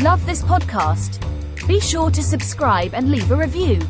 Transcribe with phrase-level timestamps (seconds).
[0.00, 1.18] Love this podcast?
[1.66, 3.80] Be sure to subscribe and leave a review.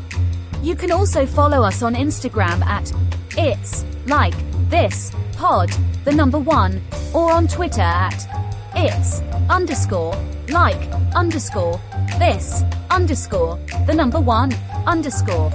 [0.63, 2.91] You can also follow us on Instagram at
[3.37, 4.33] It's Like
[4.71, 5.69] This Pod,
[6.05, 6.81] the number one,
[7.13, 8.27] or on Twitter at
[8.73, 9.19] It's
[9.51, 10.15] underscore
[10.49, 10.81] like
[11.13, 11.79] underscore
[12.17, 14.51] this underscore the number one
[14.87, 15.51] underscore.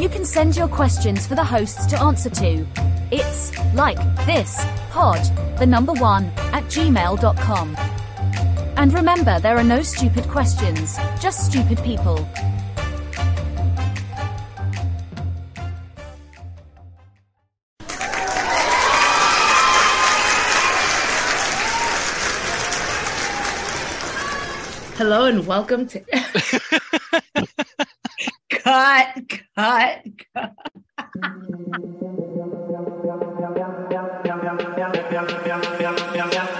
[0.00, 2.66] You can send your questions for the hosts to answer to.
[3.12, 4.60] It's like this
[4.90, 5.20] pod,
[5.60, 8.03] the number one, at gmail.com.
[8.76, 12.16] And remember, there are no stupid questions, just stupid people.
[24.96, 26.00] Hello and welcome to
[28.50, 30.04] cut, cut,
[30.34, 30.52] cut.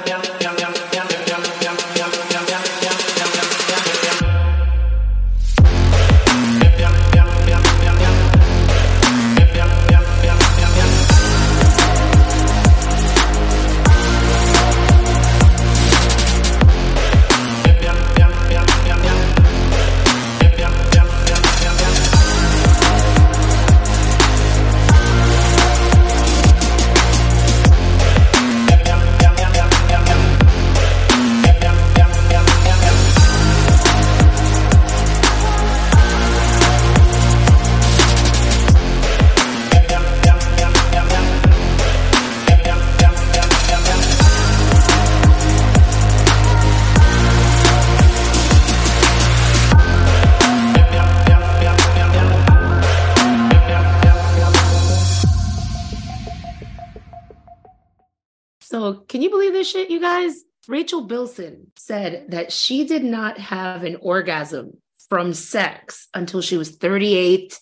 [58.75, 60.42] So, can you believe this shit, you guys?
[60.67, 66.75] Rachel Bilson said that she did not have an orgasm from sex until she was
[66.75, 67.56] 38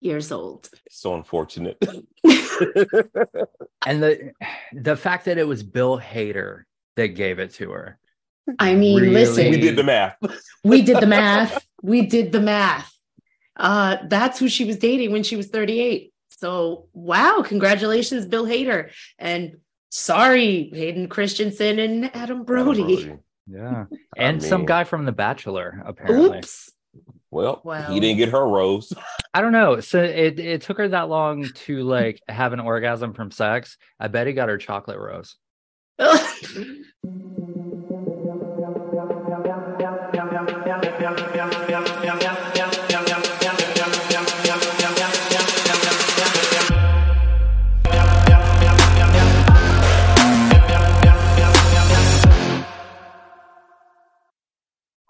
[0.00, 0.70] years old.
[0.90, 1.76] So unfortunate.
[3.86, 4.30] And the
[4.72, 6.62] the fact that it was Bill Hader
[6.94, 7.98] that gave it to her.
[8.60, 9.12] I mean, Really?
[9.12, 10.16] listen, we did the math.
[10.62, 11.66] we did the math.
[11.82, 12.96] We did the math.
[13.56, 16.12] Uh, that's who she was dating when she was 38.
[16.30, 18.90] So, wow, congratulations, Bill Hader.
[19.18, 19.56] And
[19.94, 23.14] sorry, Hayden Christensen and Adam Brody.
[23.46, 23.84] Yeah.
[24.16, 26.38] And some mean- guy from The Bachelor, apparently.
[26.38, 26.72] Oops.
[27.30, 27.92] Well, Well.
[27.92, 28.90] he didn't get her rose.
[29.34, 29.80] I don't know.
[29.80, 33.76] So it, it took her that long to like have an orgasm from sex.
[34.00, 35.36] I bet he got her chocolate rose.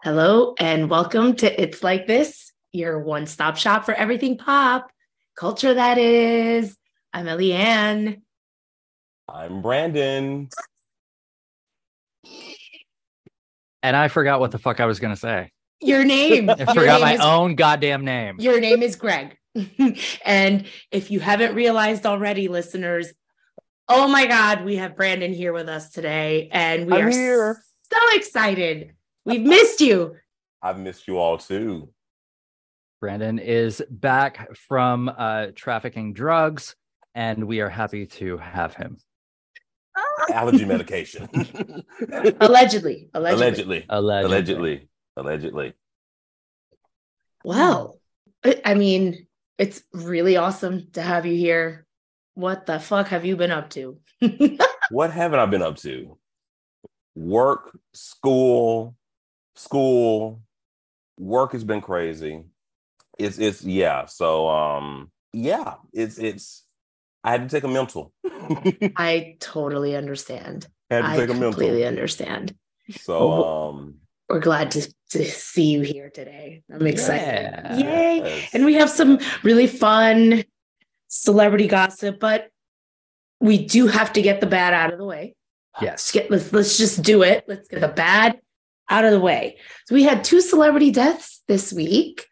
[0.04, 4.90] Hello and welcome to It's Like This, your one stop shop for everything pop
[5.34, 5.72] culture.
[5.72, 6.76] That is,
[7.14, 8.20] I'm Eliann.
[9.26, 10.50] I'm Brandon.
[13.82, 15.50] And I forgot what the fuck I was gonna say.
[15.80, 16.50] Your name.
[16.50, 18.36] I your forgot name my is, own goddamn name.
[18.40, 19.38] Your name is Greg.
[20.26, 23.10] and if you haven't realized already, listeners,
[23.88, 27.62] oh my God, we have Brandon here with us today, and we I'm are here.
[27.90, 28.92] so excited.
[29.24, 30.16] We've missed you.
[30.62, 31.90] I've missed you all too.
[33.00, 36.74] Brandon is back from uh, trafficking drugs,
[37.14, 38.96] and we are happy to have him.
[40.32, 41.28] Allergy medication.
[42.40, 43.14] Allegedly, allegedly.
[43.14, 43.86] Allegedly.
[43.88, 44.24] Allegedly.
[44.24, 44.88] Allegedly.
[45.16, 45.72] Allegedly.
[47.44, 48.00] Well,
[48.44, 49.26] I I mean,
[49.58, 51.86] it's really awesome to have you here.
[52.34, 53.98] What the fuck have you been up to?
[54.90, 56.18] What haven't I been up to?
[57.14, 58.94] Work, school,
[59.56, 60.42] school.
[61.18, 62.44] Work has been crazy.
[63.18, 64.06] It's it's yeah.
[64.06, 66.64] So um yeah, it's it's
[67.22, 68.12] I had to take a mental.
[68.96, 70.66] I totally understand.
[70.90, 71.52] had to I take a mental.
[71.52, 72.54] completely understand.
[72.90, 73.94] So um
[74.28, 76.62] We're glad to, to see you here today.
[76.72, 77.24] I'm excited.
[77.24, 77.76] Yeah.
[77.76, 78.16] Yay.
[78.18, 78.50] yes.
[78.54, 80.44] And we have some really fun
[81.08, 82.48] celebrity gossip, but
[83.40, 85.34] we do have to get the bad out of the way.
[85.80, 86.12] Let's Yes.
[86.12, 87.44] get let's let's just do it.
[87.48, 88.40] Let's get the bad
[88.88, 89.56] out of the way.
[89.86, 92.26] So we had two celebrity deaths this week.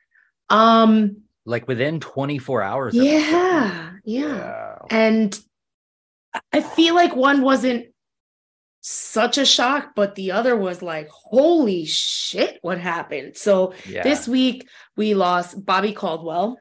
[0.50, 2.94] Um Like within 24 hours.
[2.96, 3.18] of each other.
[3.20, 4.26] yeah, yeah.
[4.36, 4.74] yeah.
[4.90, 5.38] And
[6.52, 7.86] I feel like one wasn't
[8.80, 13.36] such a shock, but the other was like, holy shit, what happened?
[13.36, 14.02] So Yeah.
[14.02, 14.66] this week
[14.96, 16.58] we lost Bobby Caldwell,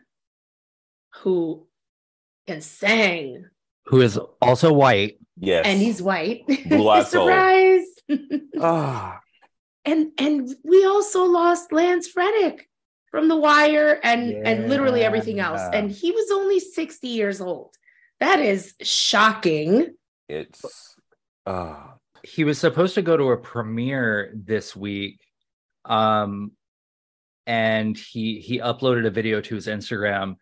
[1.21, 1.65] who
[2.47, 3.45] can sang,
[3.85, 5.17] Who is also white.
[5.37, 5.65] Yes.
[5.65, 6.43] and he's white.
[7.07, 7.85] Surprise.
[8.59, 9.20] Ah,
[9.85, 12.67] and and we also lost Lance Reddick
[13.09, 15.59] from The Wire and and literally everything else.
[15.59, 15.79] Yeah.
[15.79, 17.75] And he was only 60 years old.
[18.19, 19.95] That is shocking.
[20.29, 20.95] It's
[21.45, 21.75] uh
[22.23, 25.19] he was supposed to go to a premiere this week
[25.85, 26.51] um
[27.47, 30.35] and he he uploaded a video to his instagram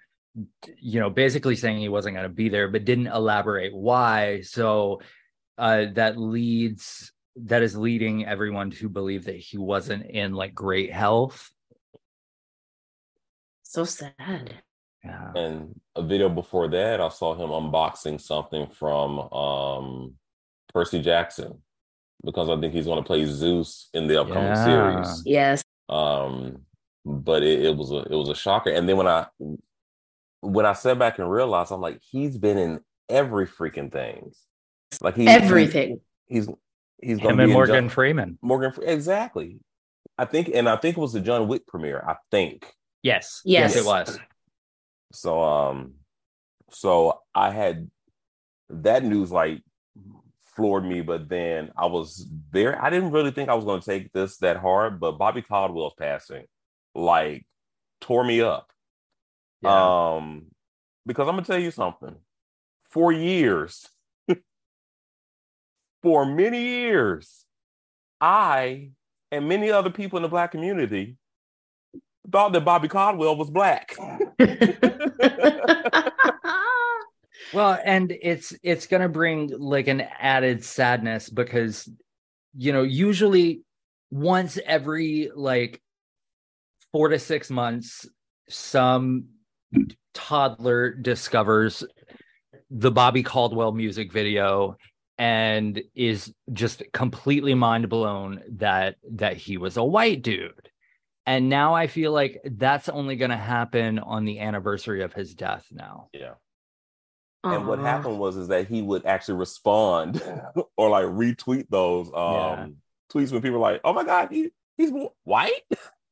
[0.77, 4.99] you know basically saying he wasn't going to be there but didn't elaborate why so
[5.57, 7.13] uh that leads
[7.45, 11.51] that is leading everyone to believe that he wasn't in like great health
[13.63, 14.53] So sad.
[15.03, 20.13] yeah and a video before that, I saw him unboxing something from um
[20.73, 21.61] Percy Jackson
[22.23, 24.63] because I think he's going to play Zeus in the upcoming Yeah.
[24.63, 25.23] series.
[25.25, 25.63] Yes.
[25.87, 26.63] Um,
[27.05, 28.69] but it, it was a it was a shocker.
[28.71, 29.25] And then when I
[30.41, 34.31] when I sat back and realized, I'm like, he's been in every freaking thing.
[35.01, 36.01] Like he Everything.
[36.27, 36.47] He's
[37.01, 39.59] he's going him to and be in morgan John- freeman Morgan Fre- exactly.
[40.17, 42.03] I think, and I think it was the John Wick premiere.
[42.05, 42.65] I think.
[43.03, 43.73] yes Yes.
[43.75, 44.19] yes it was
[45.13, 45.93] So um
[46.71, 47.89] so I had
[48.69, 49.63] that news like
[50.55, 54.11] floored me, but then I was very I didn't really think I was gonna take
[54.11, 56.45] this that hard, but Bobby Caldwell's passing
[56.95, 57.45] like
[58.01, 58.69] tore me up.
[59.61, 60.15] yeah.
[60.15, 60.47] Um
[61.05, 62.15] because I'm gonna tell you something.
[62.89, 63.87] For years,
[66.01, 67.45] for many years,
[68.21, 68.91] I
[69.31, 71.17] and many other people in the black community
[72.31, 73.95] thought that Bobby Caldwell was black.
[77.53, 81.89] Well, and it's it's gonna bring like an added sadness because
[82.55, 83.63] you know, usually
[84.11, 85.81] once every like
[86.91, 88.07] four to six months,
[88.49, 89.25] some
[90.13, 91.83] toddler discovers
[92.69, 94.75] the Bobby Caldwell music video
[95.19, 100.71] and is just completely mind blown that that he was a white dude.
[101.27, 105.35] And now I feel like that's only going to happen on the anniversary of his
[105.35, 106.09] death now.
[106.13, 106.35] yeah.
[107.43, 110.21] And what happened was is that he would actually respond
[110.77, 112.67] or like retweet those um Yeah.
[113.13, 114.91] tweets when people were like, "Oh my god, he, he's
[115.23, 115.63] white."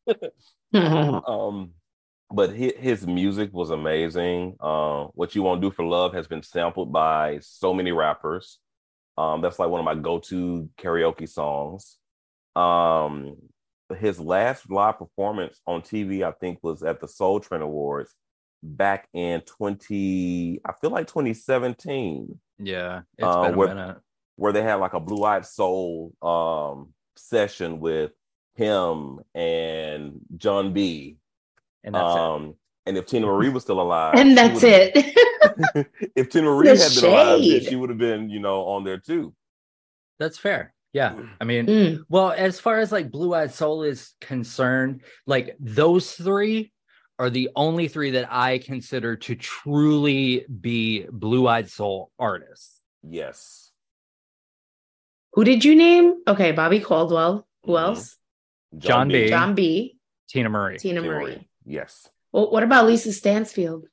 [0.73, 1.71] um
[2.29, 4.57] but his, his music was amazing.
[4.59, 8.59] Uh, what you won't do for love has been sampled by so many rappers.
[9.17, 11.97] Um, that's like one of my go-to karaoke songs.
[12.55, 13.35] Um,
[13.97, 18.13] his last live performance on TV, I think, was at the Soul Train Awards
[18.63, 23.97] back in 20, I feel like 2017, Yeah, it's Uh, been a what- minute.
[24.35, 28.11] where they had like a Blue Eyed Soul um session with
[28.55, 31.17] him and Jon B.
[31.83, 32.19] And that's it.
[32.19, 32.55] um,
[32.87, 35.15] and if Teena Marie was still alive, and that's would've- it.
[36.15, 38.97] if Teena Marie had been alive, then she would have been, you know, on there
[38.99, 39.33] too.
[40.19, 40.73] That's fair.
[40.93, 41.15] Yeah.
[41.39, 42.03] I mean, Mm.
[42.09, 46.71] well, as far as like Blue Eyed Soul is concerned, like those three
[47.19, 52.81] are the only three that I consider to truly be Blue Eyed Soul artists.
[53.03, 53.71] Yes.
[55.33, 56.15] Who did you name?
[56.27, 57.47] Okay, Bobby Caldwell.
[57.63, 57.81] Who Mhm.
[57.81, 58.17] else?
[58.77, 59.27] Jon B.
[59.29, 59.97] Jon B.
[60.33, 60.77] Teena Marie.
[60.77, 61.47] Teena Teena Marie.
[61.65, 62.09] Yes.
[62.31, 63.85] Well, what about Lisa Stansfield?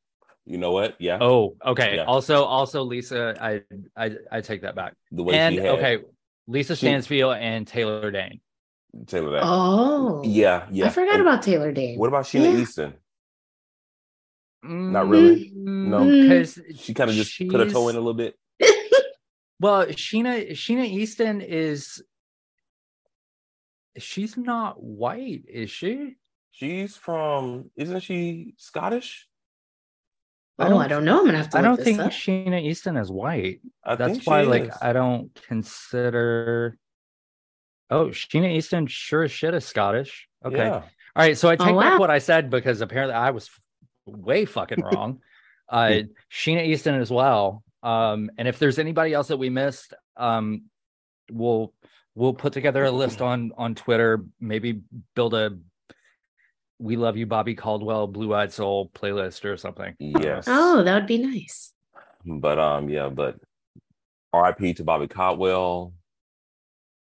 [0.46, 0.96] You know what?
[0.98, 1.18] Yeah.
[1.20, 1.96] Oh, okay.
[1.96, 2.04] Yeah.
[2.04, 3.62] Also, also Lisa, I,
[3.96, 4.94] I, I take that back.
[5.10, 6.04] the way And she had okay,
[6.46, 8.40] Lisa She- Stansfield and Taylor Dayne.
[9.06, 9.42] Taylor that.
[9.44, 10.86] Oh, yeah, yeah.
[10.86, 11.98] I forgot And about Taylor Dayne.
[11.98, 12.58] What about Sheena Yeah.
[12.60, 12.94] Easton?
[14.62, 15.50] Not really.
[15.54, 16.00] No.
[16.00, 16.22] Mm.
[16.22, 18.34] because She kind of just put her toe in a little bit.
[19.60, 22.02] Well, Sheena Sheena Easton is
[23.96, 26.16] she's not white, is she?
[26.50, 29.26] She's from, isn't she Scottish?
[30.58, 31.18] Oh, I don't know.
[31.20, 31.58] I'm gonna have to.
[31.58, 32.10] I don't this think up.
[32.12, 33.60] Sheena Easton is white.
[33.84, 34.74] I That's why, like, is.
[34.80, 36.76] I don't consider.
[37.90, 40.28] Oh, Sheena Easton sure as shit is Scottish.
[40.44, 40.74] Okay, Yeah.
[40.74, 40.82] all
[41.16, 41.36] right.
[41.36, 41.98] So I take Oh, back wow.
[41.98, 43.50] what I said because apparently I was
[44.06, 45.20] way fucking wrong.
[45.68, 47.62] uh, Sheena Easton as well.
[47.82, 50.64] Um, and if there's anybody else that we missed, um,
[51.30, 51.72] we'll
[52.14, 54.24] we'll put together a list on on Twitter.
[54.40, 54.80] Maybe
[55.14, 55.58] build a
[56.78, 59.94] "We Love You, Bobby Caldwell" Blue Eyed Soul playlist or something.
[59.98, 60.46] Yes.
[60.48, 61.72] Oh, that would be nice.
[62.24, 63.36] But um, yeah, but
[64.34, 65.92] RIP to Bobby Caldwell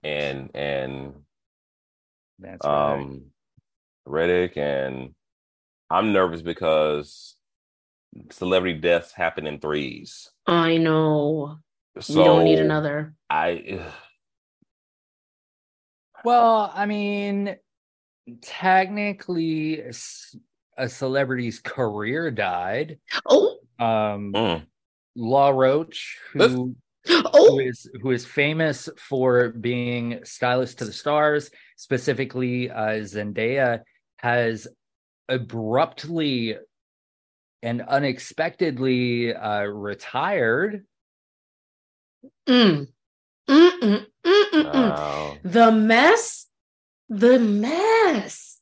[0.03, 1.15] and and
[2.39, 2.95] That's right.
[2.95, 3.27] um
[4.05, 5.15] Reddick and
[5.91, 7.37] I'm nervous because
[8.31, 10.31] celebrity deaths happen in threes.
[10.47, 11.59] I know.
[12.01, 13.15] So we don't need another.
[13.31, 13.81] I
[16.25, 17.57] Well, I mean,
[18.41, 19.83] technically,
[20.77, 22.99] a celebrity's career died.
[23.27, 24.67] Oh, Um, mm,
[25.17, 26.77] Law Roach, who
[27.07, 33.81] who Oh, is who is famous for being stylist to the stars, specifically uh, Zendaya,
[34.19, 34.69] has
[35.29, 36.57] abruptly
[37.63, 40.85] and unexpectedly uh, retired.
[42.49, 42.87] mm,
[43.49, 44.73] mm, mm, mm, mm, mm.
[44.73, 45.39] Wow.
[45.43, 46.47] the mess,
[47.13, 48.59] the mess.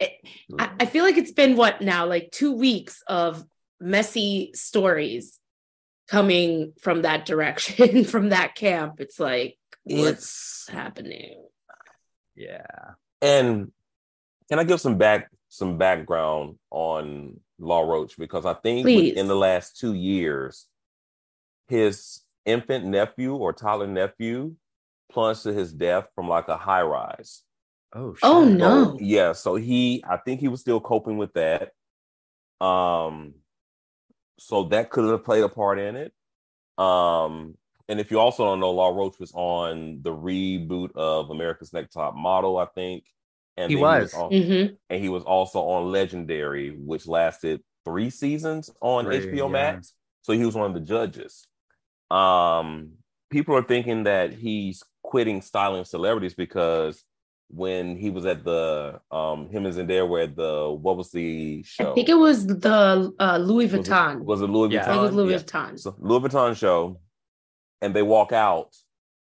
[0.00, 0.12] It-
[0.58, 3.44] I, I feel like it's been what now, like two weeks of
[3.80, 5.38] messy stories
[6.08, 8.94] coming from that direction, from that camp.
[8.98, 11.42] It's like, what's It's happening?
[12.34, 12.66] Yeah.
[13.20, 13.70] and
[14.48, 19.36] can I give some back some background on Law Roach because I think in the
[19.36, 20.66] last two years,
[21.68, 24.54] his infant nephew or toddler nephew
[25.10, 27.42] plunged to his death from like a high rise.
[27.94, 28.14] Oh.
[28.22, 28.84] Oh, no.
[28.92, 31.70] So, yeah, so he I think he was still coping with that.
[32.64, 33.34] Um
[34.38, 36.12] so that could have played a part in it.
[36.78, 37.56] Um
[37.88, 41.92] and if you also don't know, Law Roach was on the reboot of America's Next
[41.92, 43.04] Top Model, I think.
[43.56, 44.14] And He then was.
[44.14, 44.76] on- Mhm.
[44.88, 49.52] and he was also on Legendary, which lasted three seasons on Three, HBO yeah.
[49.52, 49.92] Max.
[50.22, 51.46] So he was one of the judges.
[52.10, 52.92] Um,
[53.30, 57.04] people are thinking that he's quitting styling celebrities because
[57.54, 61.62] when he was at the um him and Zendaya were at the what was the
[61.64, 61.92] show?
[61.92, 64.20] I think it was the uh, Louis was it, Vuitton.
[64.24, 64.90] was it Louis Yeah.
[64.90, 65.38] I it was Louis Yeah.
[65.38, 65.78] Vuitton.
[65.78, 66.98] So Louis Vuitton show,
[67.82, 68.74] and they walk out,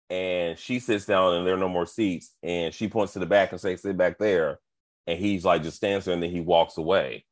[0.09, 3.25] and she sits down, and there are no more seats, and she points to the
[3.27, 4.59] back and says, "Sit back there,"
[5.05, 7.23] and he's like, just stands there, and then he walks away.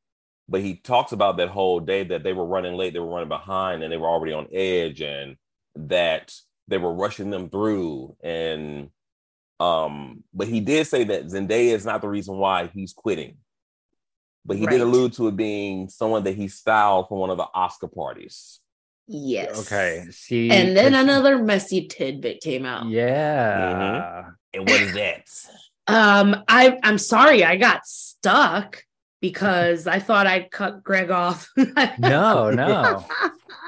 [0.48, 3.30] But he talks about that whole day that they were running late, they were running
[3.30, 5.38] behind, and they were already on edge, and
[5.76, 6.32] that
[6.68, 8.90] they were rushing them through, and
[9.60, 13.38] um, but he did say that Zendaya is not the reason why he's quitting.
[14.46, 14.74] But he Right.
[14.74, 18.60] did allude to it being someone that he styled for one of the Oscar parties.
[19.08, 19.60] Yes.
[19.66, 20.06] Okay.
[20.12, 20.50] See.
[20.52, 22.88] And then 'cause- another messy tidbit came out.
[22.88, 24.30] Yeah.
[24.54, 25.24] And what is that?
[25.88, 28.84] Um, I I'm sorry, I got stuck
[29.22, 31.48] because I thought I'd cut Greg off.
[32.00, 33.06] No, no.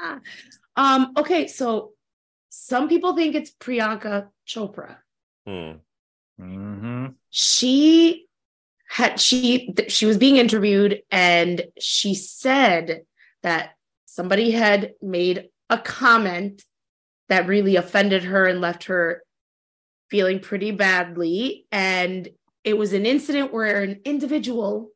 [0.76, 1.92] um, okay, so
[2.48, 4.96] some people think it's Priyanka Chopra.
[5.48, 5.72] Hmm.
[6.38, 8.26] hmm She
[8.88, 13.02] had she th- she was being interviewed and she said
[13.42, 13.70] that
[14.04, 16.64] somebody had made a comment
[17.28, 19.22] that really offended her and left her
[20.10, 22.28] feeling pretty badly and
[22.64, 24.90] it was an incident where an individual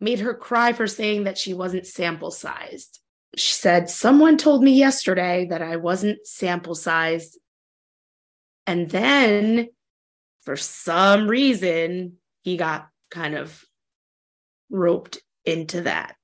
[0.00, 3.00] made her cry for saying that she wasn't sample sized.
[3.36, 7.38] She said, Someone told me yesterday that I wasn't sample sized.
[8.66, 9.68] And then
[10.44, 13.64] for some reason, he got kind of
[14.70, 16.16] roped into that.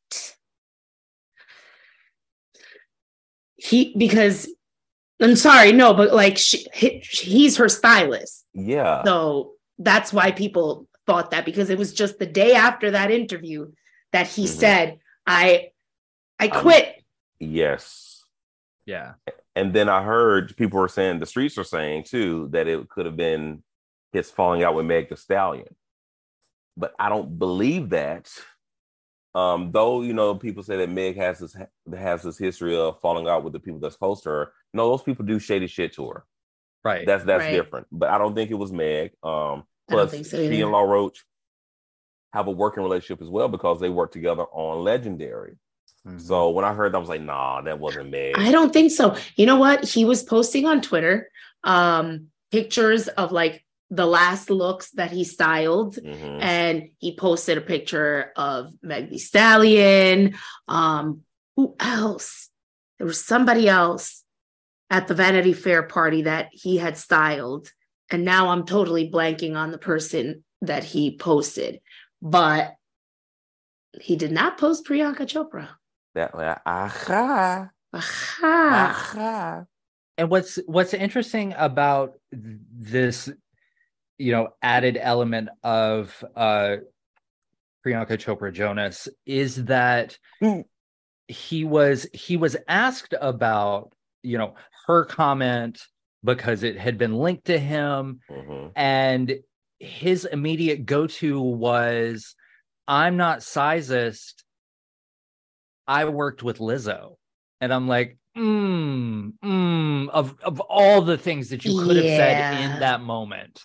[3.56, 4.48] He, because
[5.20, 8.46] I'm sorry, no, but like she, he, he's her stylist.
[8.54, 9.04] Yeah.
[9.04, 13.70] So that's why people thought that because it was just the day after that interview
[14.12, 14.48] that he Mhm.
[14.48, 15.70] said, I
[16.38, 16.96] I I'm- quit.
[17.38, 18.24] Yes.
[18.86, 19.14] Yeah.
[19.54, 23.04] And then I heard people were saying the streets are saying too that it could
[23.06, 23.62] have been
[24.12, 25.74] his falling out with Meg Thee Stallion.
[26.76, 28.30] But I don't believe that.
[29.34, 31.56] Um, though you know, people say that Meg has this
[31.96, 34.52] has this history of falling out with the people that's close to her.
[34.74, 36.24] No, those people do shady shit to her.
[36.84, 37.06] Right.
[37.06, 37.52] That's that's Right.
[37.52, 37.86] different.
[37.92, 39.12] But I don't think it was Meg.
[39.22, 41.24] Um, plus think so she and Law Roach
[42.32, 45.56] have a working relationship as well because they work together on Legendary.
[46.06, 46.20] Mhm.
[46.20, 48.34] So when I heard that, I was like, nah, that wasn't Meg.
[48.38, 49.16] I don't think so.
[49.36, 49.84] You know what?
[49.84, 51.30] He was posting on Twitter
[51.62, 56.40] um pictures of like the last looks that he styled Mhm.
[56.40, 60.36] and he posted a picture of Meg Thee Stallion.
[60.68, 61.22] Um,
[61.56, 62.50] who else?
[62.98, 64.24] There was somebody else
[64.90, 67.72] at the Vanity Fair party that he had styled,
[68.10, 71.80] and now I'm totally blanking on the person that he posted,
[72.22, 72.74] but
[74.00, 75.68] he did not post Priyanka Chopra.
[76.14, 78.40] That way, aha, Aha.
[78.42, 79.64] aha.
[80.18, 83.28] and what's what's interesting about this
[84.20, 86.76] you know added element of uh
[87.84, 90.64] Priyanka Chopra Jonas is that Mm.
[91.28, 94.54] he was he was asked about you know
[94.86, 95.80] her comment
[96.22, 98.20] because it had been linked to him.
[98.30, 98.72] Mhm.
[98.76, 99.34] and
[99.78, 102.34] his immediate go-to was
[102.86, 104.34] i'm not sizist.
[105.86, 107.16] I worked with lizzo.
[107.62, 112.60] And i'm like mm, mm, of of all the things that you could have said
[112.74, 113.62] in that moment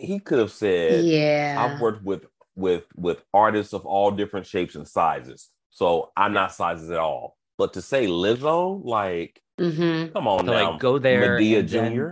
[0.00, 1.56] He could have said, Yeah.
[1.58, 2.24] "I've worked with
[2.56, 7.36] with with artists of all different shapes and sizes, so I'm not sizes at all."
[7.58, 12.10] But to say Lizzo, like, hmm come on To, now, like, go there Madea Jr.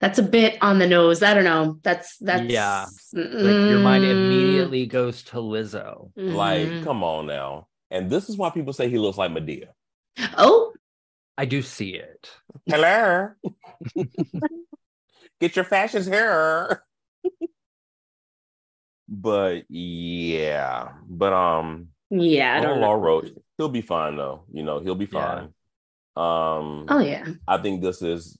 [0.00, 1.22] That's a bit on the nose.
[1.22, 1.78] I don't know.
[1.82, 2.86] That's that's Yeah.
[3.12, 6.10] Like your mind Mm, immediately goes to Lizzo.
[6.16, 6.84] Like, mhm.
[6.84, 7.68] come on now.
[7.90, 9.68] And this is why people say he looks like Madea.
[10.38, 10.72] oh,
[11.36, 12.30] I do see it.
[12.66, 13.30] Hello.
[15.40, 16.82] Get your fashions here.
[19.10, 22.86] But yeah, but um, yeah, I don't on know.
[22.86, 24.44] Law Roach, he'll be fine though.
[24.52, 25.20] You know, he'll be Yeah.
[25.20, 25.44] fine.
[26.16, 28.38] Um, Oh yeah, I think this is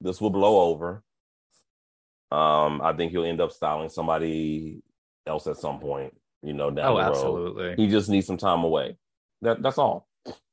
[0.00, 1.02] this will blow over.
[2.32, 4.82] Um, I think he'll end up styling somebody
[5.26, 6.14] else at some point.
[6.42, 7.10] You know, down Oh, the road.
[7.10, 7.74] absolutely.
[7.76, 8.96] He just needs some time away.
[9.42, 10.08] That that's all.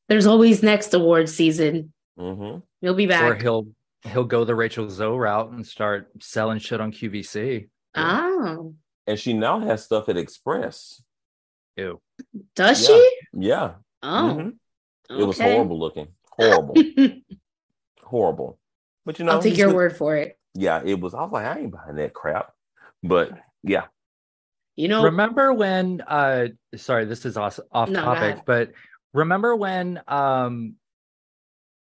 [0.09, 1.93] there's always next award season.
[2.17, 3.67] hmm You'll be back, Or he'll
[4.03, 7.69] he'll go the Rachel Zoe route and start selling shit on QVC.
[7.95, 8.73] Oh,
[9.07, 11.01] And she now has stuff at Express.
[11.77, 12.01] Ew.
[12.55, 12.95] does Yeah.
[12.95, 13.17] she?
[13.33, 13.73] Yeah,
[14.03, 14.57] Oh, Mhm.
[15.09, 16.07] it was horrible looking.
[16.31, 16.73] Horrible,
[18.03, 18.59] horrible.
[19.05, 20.37] But you know, I'll take your good- word for it.
[20.53, 21.13] Yeah, it was.
[21.13, 22.51] I was like, I ain't buying that crap.
[23.03, 23.31] But
[23.63, 23.85] yeah,
[24.75, 28.71] You know, Remember when uh sorry, this is off, off No, topic, but
[29.13, 30.75] remember when um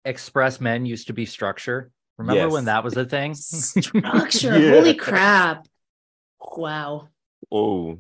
[0.04, 1.90] Express Men used to be structure?
[2.18, 2.52] Remember Yes.
[2.52, 3.34] when that was a thing?
[3.34, 4.58] structure.
[4.58, 4.70] Yeah.
[4.74, 5.66] Holy crap!
[6.56, 7.08] Wow,
[7.52, 7.98] oh,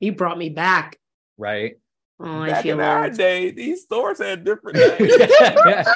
[0.00, 0.98] you brought me back.
[1.38, 1.76] right.
[2.20, 3.16] Oh, I back feel in our old.
[3.16, 5.86] day, these stores had different names.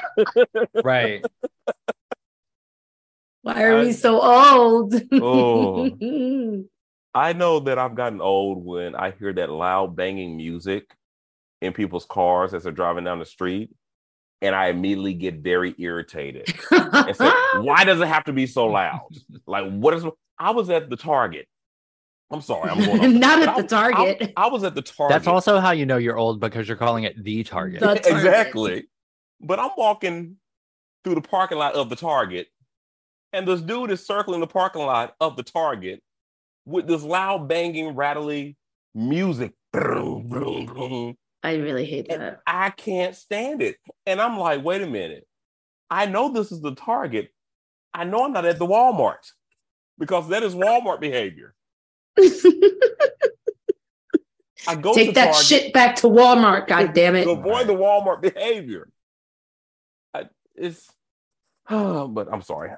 [0.85, 1.25] right.
[3.43, 4.95] Why are I- we so old?
[5.13, 6.65] Oh.
[7.15, 10.93] I know that I've gotten old when I hear that loud banging music
[11.63, 13.71] in people's cars as they're driving down the street,
[14.43, 17.31] and I immediately get very irritated and say,
[17.61, 19.09] "Why does it have to be so loud?
[19.47, 20.05] Like, what is?"
[20.39, 21.49] I was at the Target.
[22.31, 23.19] I'm sorry, I'm going.
[23.21, 24.33] Not at the I- I- Target.
[24.37, 25.15] I, was at the Target.
[25.15, 27.81] That's also how you know you're old because you're calling it the target.
[27.81, 28.07] The- Target.
[28.07, 28.89] exactly.
[29.41, 30.37] But I'm walking
[31.05, 32.49] through the parking lot of the Target,
[33.33, 36.03] and this dude is circling the parking lot of the Target
[36.67, 38.57] with this loud, banging, rattly
[38.95, 39.53] music.
[39.75, 42.41] I really hate And that.
[42.47, 43.77] I can't stand it.
[44.07, 45.27] And I'm like, wait a minute.
[45.91, 47.31] I know this is the Target.
[47.95, 49.33] I know I'm not at the Walmart
[49.99, 51.55] because that is Walmart behavior.
[54.67, 56.67] I go to Take that Target shit back to Walmart.
[56.67, 57.25] God damn it!
[57.25, 58.89] to avoid the Walmart behavior.
[60.13, 60.89] I, it's,
[61.69, 62.71] but I'm sorry.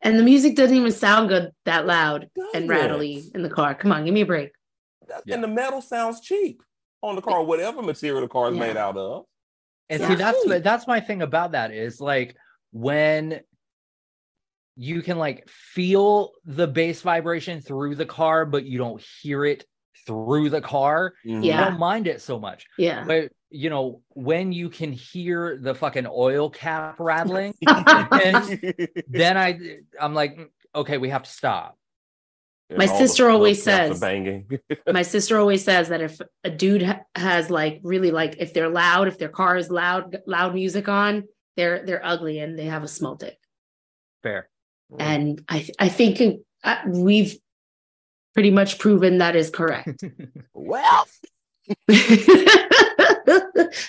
[0.00, 2.68] And the music doesn't even sound good that loud and Doesn't.
[2.68, 3.74] rattly in the car.
[3.74, 4.52] Come on, give me a break.
[5.26, 5.34] Yeah.
[5.34, 6.62] And the metal sounds cheap
[7.02, 8.60] on the car, whatever material the car is Yeah.
[8.60, 9.24] made out of.
[9.90, 10.08] And Yeah.
[10.08, 12.36] see, that's that's my thing about that is like
[12.70, 13.40] when
[14.80, 19.64] you can like feel the bass vibration through the car, but you don't hear it
[20.06, 21.14] through the car.
[21.26, 21.44] Mhm.
[21.44, 21.58] Yeah.
[21.58, 22.64] You don't mind it so much.
[22.78, 23.04] Yeah.
[23.04, 27.54] But you know, when you can hear the fucking oil cap rattling,
[29.08, 29.58] then I
[30.00, 31.76] I'm like, "Mm, okay, we have to stop.
[32.70, 34.48] And My all the sister always flip says- banging.
[34.92, 39.08] My sister always says that if a dude has like really like if they're loud,
[39.08, 41.24] if their car is loud, loud music on,
[41.56, 43.38] they're they're ugly and they have a small dick.
[44.22, 44.48] Fair.
[44.98, 47.36] And I I think uh, we've
[48.34, 50.02] pretty much proven that is correct.
[50.54, 51.06] well,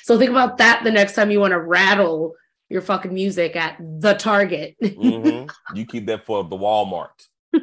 [0.04, 2.36] so think about that the next time you want to rattle
[2.70, 4.76] your fucking music at the Target.
[4.82, 5.50] mhm.
[5.74, 7.10] you keep that for the Walmart.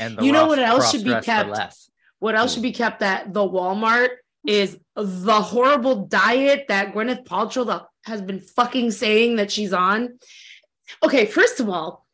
[0.00, 1.50] And the You know Ross what else should be kept?
[1.50, 1.90] less.
[2.18, 4.08] What else should be kept at the Walmart
[4.46, 10.18] is the horrible diet that Gwyneth Paltrow the- has been fucking saying that she's on.
[11.04, 12.05] Okay, first of all,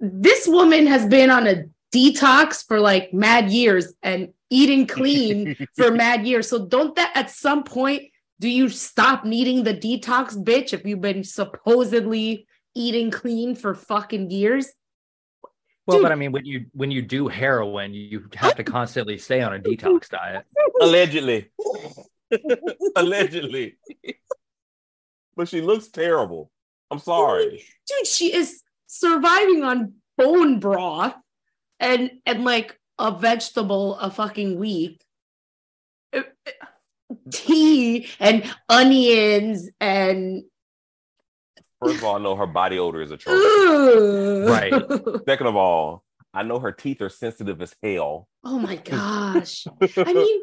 [0.00, 5.90] this woman has been on a detox for like mad years and eating clean for
[5.90, 6.48] mad years.
[6.48, 8.02] So don't that at some point
[8.40, 14.30] do you stop needing the detox, bitch, if you've been supposedly eating clean for fucking
[14.30, 14.68] years?
[15.86, 16.02] Well, Dude.
[16.04, 19.54] but I mean, when you when you do heroin, you have to constantly stay on
[19.54, 20.44] a detox diet.
[20.80, 21.50] Allegedly.
[22.96, 23.78] Allegedly.
[25.34, 26.50] but she looks terrible.
[26.90, 27.64] I'm sorry.
[27.86, 31.14] dude she is surviving on bone broth
[31.78, 35.00] and and like a vegetable a fucking week
[37.30, 40.42] tea and onions and
[41.80, 43.40] First of all, I know her body odor is atrocious.
[43.40, 44.48] Ugh.
[44.48, 44.72] Right.
[45.28, 46.02] Second of all,
[46.34, 48.26] I know her teeth are sensitive as hell.
[48.44, 50.40] oh my gosh i mean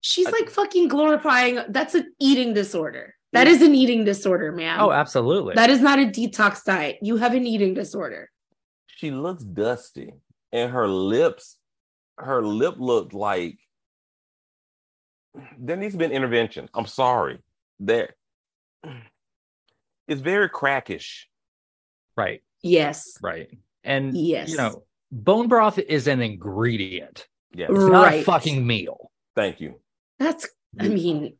[0.00, 4.90] she's like fucking glorifying that's an eating disorder that is an eating disorder man Oh,
[4.92, 5.54] absolutely.
[5.54, 8.30] that is not a detox diet you have an eating disorder
[8.86, 10.12] She looks dusty,
[10.52, 11.56] and her lips,
[12.18, 13.58] her lip looked like
[15.58, 16.68] there needs to be an intervention.
[16.74, 17.38] I'm sorry.
[17.78, 18.14] There,
[20.08, 21.28] it's very crackish.
[22.16, 23.18] Right, Yes.
[23.22, 23.48] right.
[23.84, 24.50] And Yes.
[24.50, 27.28] you know, bone broth is an ingredient.
[27.54, 27.66] Yeah.
[27.70, 29.12] It's not a fucking meal.
[29.36, 29.80] Thank you.
[30.18, 30.48] That's,
[30.80, 31.36] I mean,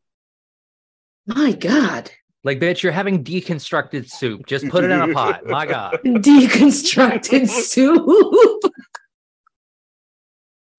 [1.29, 2.11] my God.
[2.45, 4.47] Like, bitch, you're having deconstructed soup.
[4.47, 5.45] Just put it in a pot.
[5.47, 5.99] My God.
[6.05, 8.73] Deconstructed soup.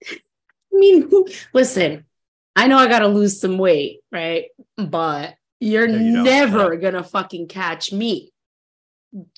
[0.06, 0.16] I
[0.72, 1.10] mean,
[1.52, 2.06] listen,
[2.56, 4.46] I know I got to lose some weight, right?
[4.76, 6.24] But you're No, you don't.
[6.24, 8.32] never going to fucking catch me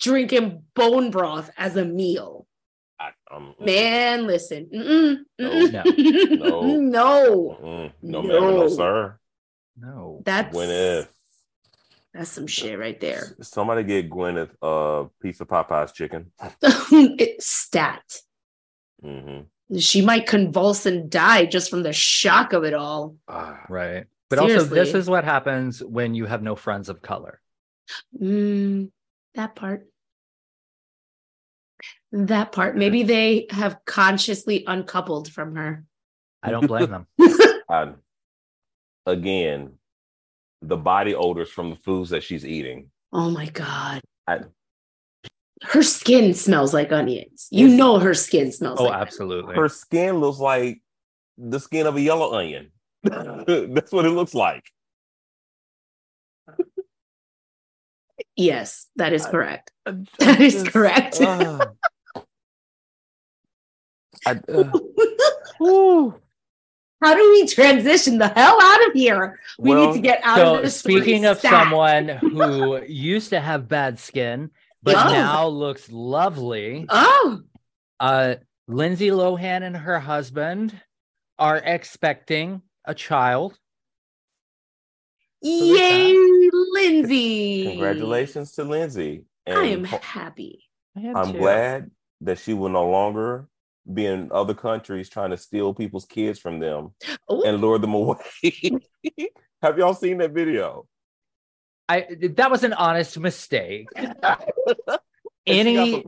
[0.01, 2.47] drinking bone broth as a meal.
[3.01, 4.69] I, um, Man, listen.
[4.73, 6.77] Mm-mm, No, no.
[6.77, 7.59] no.
[7.61, 7.93] mm-mm.
[8.03, 8.69] no, ma'am, no, No.
[8.69, 9.19] sir.
[9.79, 10.23] No.
[10.25, 11.09] That's Gwyneth,
[12.15, 13.35] that's some shit right there.
[13.41, 16.31] somebody get Gwyneth a piece of Popeye's chicken.
[16.63, 18.03] it's stat.
[19.03, 19.41] hmm
[19.79, 23.17] She might convulse and die just from the shock of it all.
[23.69, 24.05] Right.
[24.29, 27.41] But also, this is what happens when you have no friends of color.
[28.19, 28.91] Mm,
[29.35, 29.87] that part.
[32.13, 32.77] That part.
[32.77, 35.85] Maybe they have consciously uncoupled from her.
[36.43, 37.07] I don't blame them.
[37.69, 37.93] I,
[39.07, 39.73] again,
[40.61, 42.91] the body odors from the foods that she's eating.
[43.13, 44.01] Oh my God.
[44.27, 44.41] I-
[45.65, 47.47] her skin smells like onions.
[47.53, 49.01] You know her skin smells Oh, like that.
[49.03, 49.55] absolutely.
[49.55, 50.83] Her skin looks like
[51.39, 52.73] the skin of a yellow onion.
[53.05, 54.65] That's what it looks like.
[58.37, 59.71] Yes, that is correct.
[59.87, 61.21] I That is just- correct.
[61.21, 61.67] uh,
[64.27, 64.71] I, uh,
[65.59, 66.15] whew.
[67.03, 69.41] How do we transition the hell out of here?
[69.59, 70.77] We Well, need to get out so of this.
[70.79, 71.51] speaking of stat.
[71.51, 74.51] someone who used to have bad skin
[74.85, 75.13] but Oh.
[75.13, 77.41] now looks lovely Oh,
[78.01, 78.37] uh
[78.69, 80.81] lindsay lohan and her husband
[81.39, 83.59] are expecting a child
[85.41, 86.15] yay,
[86.73, 87.65] Lindsay.
[87.67, 89.25] Congratulations to Lindsay.
[89.47, 90.65] And I am happy.
[90.97, 93.49] I'm glad that she will no longer
[93.91, 96.93] be in other countries trying to steal people's kids from them
[97.29, 98.19] Oh, and lure them away.
[99.63, 100.87] Have y'all seen that video?
[101.89, 104.09] i that was an honest mistake And
[105.47, 106.03] she any some-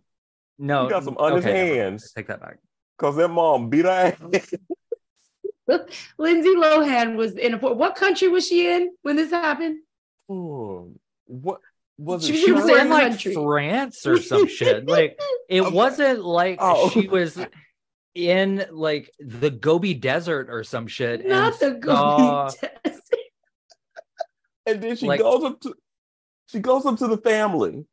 [0.58, 2.58] no He got some on his okay, hands take that back
[2.96, 4.54] because that mom beat her ass.
[6.18, 9.78] Lindsay Lohan was in a what country was she in when this happened?
[10.30, 10.94] Ooh,
[11.26, 11.60] what
[11.98, 12.34] was She it?
[12.34, 13.34] was she in was in like country.
[13.34, 15.74] france or some shit like it Okay.
[15.74, 16.90] wasn't like Oh.
[16.90, 17.36] she was
[18.14, 22.50] in like the gobi desert or some shit Not the and Gobi saw-
[22.84, 23.02] Desert.
[24.66, 25.74] and then she like- goes up to
[26.48, 27.84] she goes up to the family.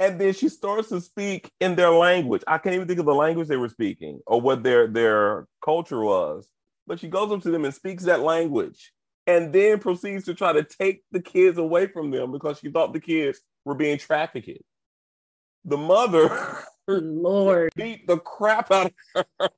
[0.00, 2.42] And then she starts to speak in their language.
[2.48, 6.00] I can't even think of the language they were speaking or what their their culture
[6.02, 6.48] was
[6.88, 8.92] but she goes up to them and speaks that language
[9.28, 12.92] and then proceeds to try to take the kids away from them because she thought
[12.92, 14.58] the kids were being trafficked
[15.64, 16.28] the mother
[17.00, 17.72] Lord.
[17.76, 19.24] beat the crap out of her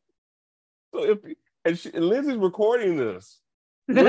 [0.94, 1.18] so if
[1.64, 3.40] and, she, and lindsay's recording this
[3.88, 3.96] With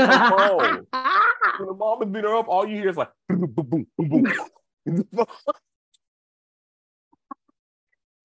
[1.57, 4.23] when the mom is beating her up, all you hear is like boom, boom, boom,
[4.85, 5.25] boom, boom.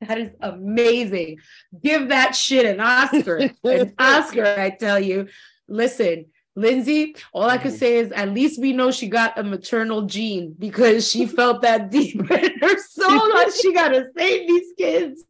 [0.09, 1.41] That is amazing.
[1.83, 3.51] Give that shit an Oscar.
[3.65, 5.29] an Oscar, I tell you.
[5.69, 6.25] Listen,
[6.57, 10.55] Lindsay, all I could say is at least we know she got a maternal gene
[10.59, 15.25] because she felt that deep in her soul that she got to save these kids.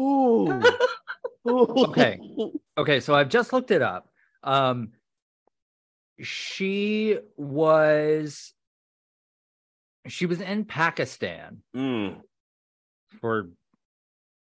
[0.00, 0.62] Ooh.
[1.48, 1.66] Ooh.
[1.88, 2.20] Okay.
[2.78, 4.08] Okay, so I've just looked it up.
[4.44, 4.90] Um
[6.20, 8.52] she was
[10.06, 12.20] she was in Pakistan Mm.
[13.20, 13.50] for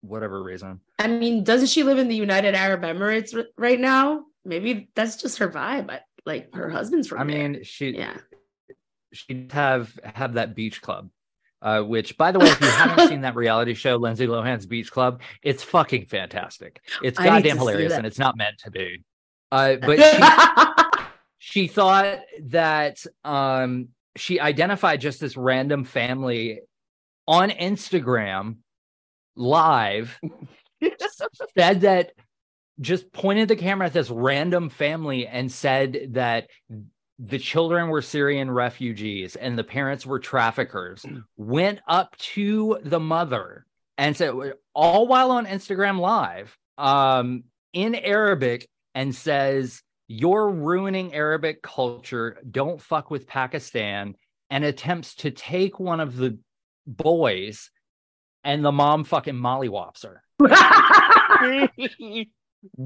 [0.00, 0.80] whatever reason.
[0.98, 4.24] I mean, doesn't she live in the United Arab Emirates r- right now?
[4.48, 5.90] Maybe that's just her vibe.
[5.90, 7.48] I- Like her husband's from I there.
[7.48, 8.16] mean, she yeah.
[9.12, 11.10] she'd have have that beach club.
[11.60, 14.92] Uh, which by the way, if you haven't seen that reality show, Lindsay Lohan's Beach
[14.92, 16.80] Club, it's fucking fantastic.
[17.02, 19.02] It's I goddamn hilarious and it's not meant to be.
[19.50, 19.98] Uh, but
[21.38, 26.60] she she thought that um she identified just this random family
[27.26, 28.58] on Instagram
[29.34, 30.18] live
[31.58, 32.12] said that
[32.80, 36.48] just pointed the camera at this random family and said that
[37.18, 41.04] the children were Syrian refugees and the parents were traffickers
[41.36, 44.32] went up to the mother and said
[44.74, 52.38] all while on Instagram live um in Arabic and says you're ruining Arabic culture.
[52.50, 54.14] Don't fuck with Pakistan
[54.48, 56.38] and attempts to take one of the
[56.86, 57.70] boys
[58.44, 60.22] and the mom fucking mollywops her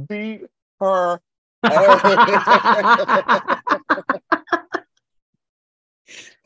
[0.09, 0.47] Beat
[0.81, 1.21] her.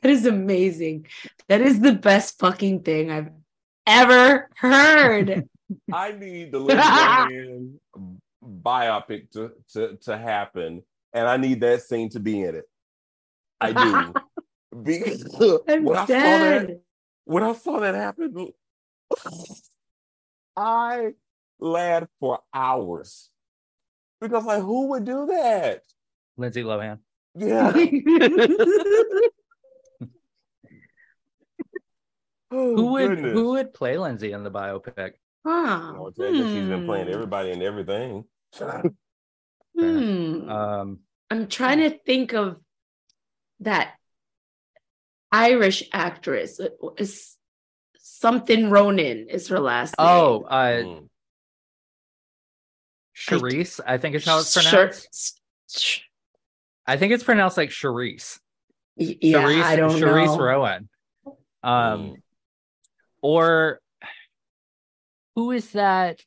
[0.07, 1.09] That is amazing.
[1.49, 3.33] That is the best fucking thing I've
[3.89, 5.49] ever heard.
[5.93, 7.73] I need the Lindsay Lohan
[8.41, 12.67] biopic to, to to happen, and I need that scene to be in it.
[13.61, 14.15] I do.
[14.83, 15.25] because
[15.69, 16.81] I'm when I saw that,
[17.25, 18.53] when I saw that happen,
[20.57, 21.15] I
[21.59, 23.31] laughed for hours.
[24.21, 25.83] Because like who would do that?
[26.37, 26.99] Lindsay Lohan.
[27.35, 27.73] Yeah.
[32.51, 33.33] Oh, Who would goodness.
[33.33, 35.15] who would play Lindsay in the biopic?
[35.45, 35.93] Huh.
[35.93, 37.13] No, I guess she's been playing Hmm.
[37.15, 38.25] everybody and everything.
[38.57, 40.49] Hmm.
[40.49, 42.57] Um, I'm trying to think of
[43.61, 43.95] that
[45.33, 46.61] Irish actress.
[46.61, 47.37] It Is
[47.99, 50.07] something Ronan is her last name.
[50.09, 51.09] oh, uh, Mm.
[53.17, 55.41] Charisse, I think is how it's pronounced.
[55.71, 56.01] sh-
[56.87, 58.39] I think it's pronounced like Charisse.
[58.97, 60.45] y- Yeah, Charisse, I don't Charisse know.
[60.45, 60.89] Ronan.
[61.63, 62.15] Um, Mm.
[63.23, 63.81] or
[65.35, 66.21] who is that?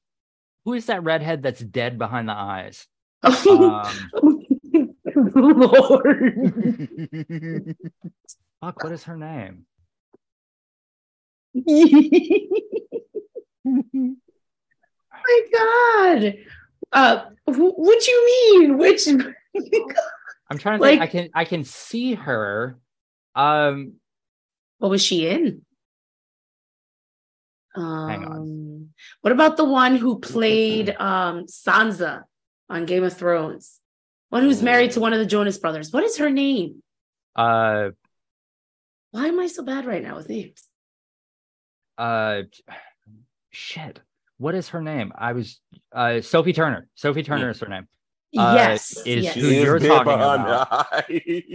[0.65, 2.87] Who is that redhead that's dead behind the eyes?
[3.23, 4.09] Um,
[5.35, 6.35] Lord.
[8.61, 9.65] fuck, what is her name?
[13.65, 16.35] my god.
[16.91, 18.77] Uh wh- what you mean?
[18.77, 19.07] Which
[20.51, 21.01] I'm trying to Like- think.
[21.01, 22.77] I can I can see her.
[23.35, 23.93] Um,
[24.79, 25.61] what was she in?
[27.75, 28.31] Hang on.
[28.31, 28.89] Um,
[29.21, 32.23] what about the one who played um Sansa
[32.69, 33.79] on Game of Thrones?
[34.29, 35.91] One who's married to one of the Jonas brothers.
[35.91, 36.83] What is her name?
[37.35, 37.89] uh,
[39.11, 40.63] Why am I so bad right now with names?
[41.97, 42.43] uh,
[43.51, 43.99] shit.
[44.39, 45.11] What is her name?
[45.15, 45.59] I was
[45.91, 46.87] uh Sophie Turner.
[46.95, 47.87] Sophie Turner is her name.
[48.37, 48.95] Uh, yes.
[49.05, 49.35] is yes.
[49.35, 50.81] who you're talking about.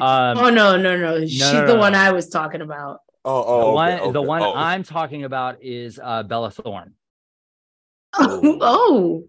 [0.00, 1.20] Um, oh no, no, no.
[1.20, 1.98] She's no, the no, one no.
[1.98, 3.00] I was talking about.
[3.24, 4.54] oh, the oh, one okay, the one Oh.
[4.54, 6.92] I'm talking about is uh Bella Thorne.
[8.18, 9.28] Oh, oh.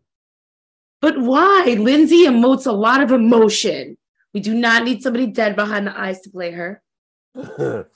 [1.02, 1.78] But why?
[1.80, 3.98] Lindsay emotes a lot of emotion.
[4.34, 6.82] We do not need somebody dead behind the eyes to play her.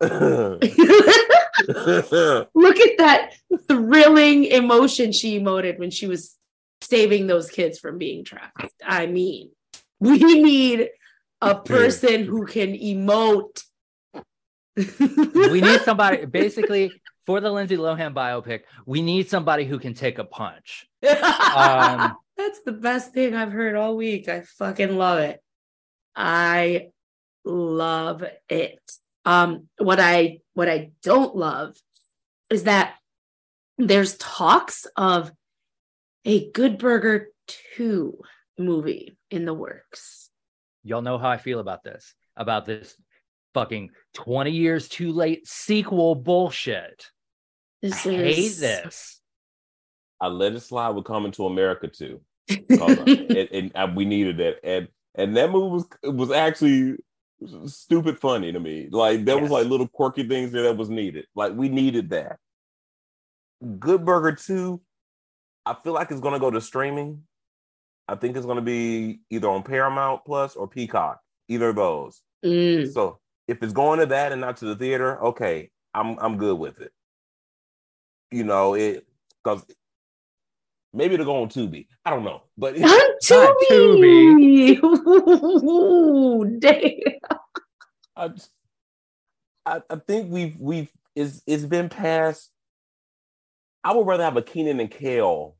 [1.68, 3.34] Look at that
[3.66, 6.36] thrilling emotion she emoted when she was
[6.80, 8.72] saving those kids from being trapped.
[8.84, 9.50] I mean,
[10.00, 10.88] we need
[11.40, 13.62] a person who can emote.
[14.76, 16.92] We need somebody basically
[17.26, 18.60] for the Lindsay Lohan biopic.
[18.86, 20.86] We need somebody who can take a punch.
[21.48, 24.28] Um, That's the best thing I've heard all week.
[24.28, 25.40] I fucking love it.
[26.14, 26.90] I
[27.44, 28.80] love it.
[29.24, 31.76] Um, what I what I don't love
[32.50, 32.94] is that
[33.76, 35.30] there's talks of
[36.24, 37.28] a Good Burger
[37.76, 38.18] 2
[38.58, 40.30] movie in the works.
[40.82, 42.14] Y'all know how I feel about this.
[42.36, 42.96] About this
[43.54, 47.06] fucking 20 years too late sequel bullshit.
[47.82, 49.20] I This hate is this.
[50.20, 52.20] I let it slide with coming to America too.
[52.48, 54.56] 'Cause, and, and, uh, we needed that.
[54.64, 56.96] And and that movie was was actually
[57.66, 58.88] stupid funny to me.
[58.90, 61.26] Like there was like little quirky things there that was needed.
[61.34, 62.38] Like we needed that.
[63.78, 64.80] Good Burger 2,
[65.66, 67.22] I feel like it's gonna go to streaming.
[68.06, 72.22] I think it's gonna be either on Paramount Plus or Peacock, either of those.
[72.44, 72.92] Mm.
[72.92, 76.58] So if it's going to that and not to the theater, okay, I'm I'm good
[76.58, 76.92] with it.
[78.30, 79.06] You know, it
[79.42, 79.64] because
[80.92, 81.86] maybe it'll go on Tubi.
[82.04, 84.82] I don't know, but On Not Tubi.
[85.62, 86.92] Ooh, damn.
[88.16, 88.30] I,
[89.66, 92.50] I I think we've we've it's it's been past.
[93.84, 95.56] I would rather have a Kenan and Kel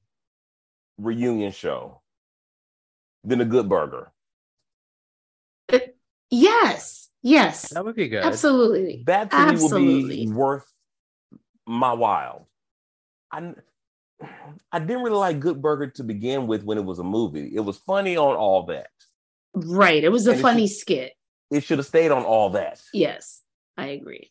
[0.98, 2.02] reunion show
[3.24, 4.12] than a Good Burger.
[6.30, 7.08] Yes.
[7.22, 7.70] Yes.
[7.70, 8.22] That would be good.
[8.22, 9.02] Absolutely.
[9.06, 10.70] That to me would be worth
[11.66, 12.48] my while.
[13.30, 13.54] I
[14.72, 17.52] I didn't really like Good Burger to begin with when it was a movie.
[17.54, 18.88] It was funny on all that.
[19.54, 20.02] Right.
[20.02, 21.12] It was a And it's funny just- skit.
[21.50, 22.80] It should have stayed on all that.
[22.92, 23.42] Yes.
[23.76, 24.30] I agree.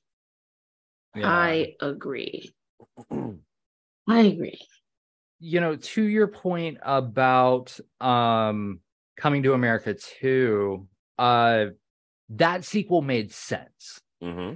[1.16, 1.28] Yeah.
[1.32, 2.54] I agree.
[3.12, 4.60] I agree.
[5.40, 8.80] you know, to your point about um
[9.18, 11.68] coming to America too, uh
[12.30, 14.00] that sequel made sense.
[14.22, 14.54] hmm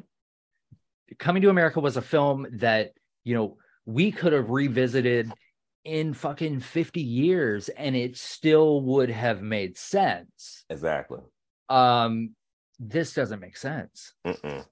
[1.20, 5.32] Coming to America was a film that, you know, we could have revisited
[5.84, 10.65] in fucking 50 years and it still would have made sense.
[10.70, 11.20] Exactly.
[11.70, 12.36] Um
[12.80, 14.13] this doesn't make sense.
[14.26, 14.65] Mm-mm.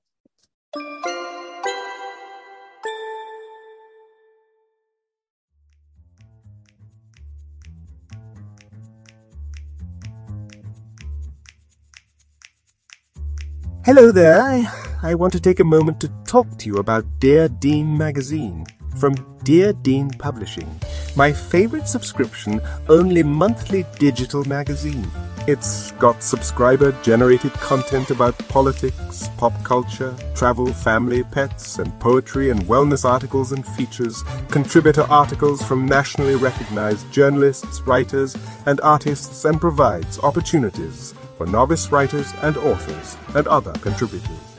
[13.85, 14.41] Hello there.
[14.41, 14.67] I
[15.01, 18.65] I want to take a moment to talk to you about Dear Dean magazine
[18.97, 20.79] from Dear Dean Publishing,
[21.15, 25.09] my favorite subscription only monthly digital magazine.
[25.47, 32.61] It's got subscriber generated content about politics, pop culture, travel, family, pets, and poetry and
[32.63, 40.19] wellness articles and features, contributor articles from nationally recognized journalists, writers, and artists, and provides
[40.19, 44.58] opportunities for novice writers and authors and other contributors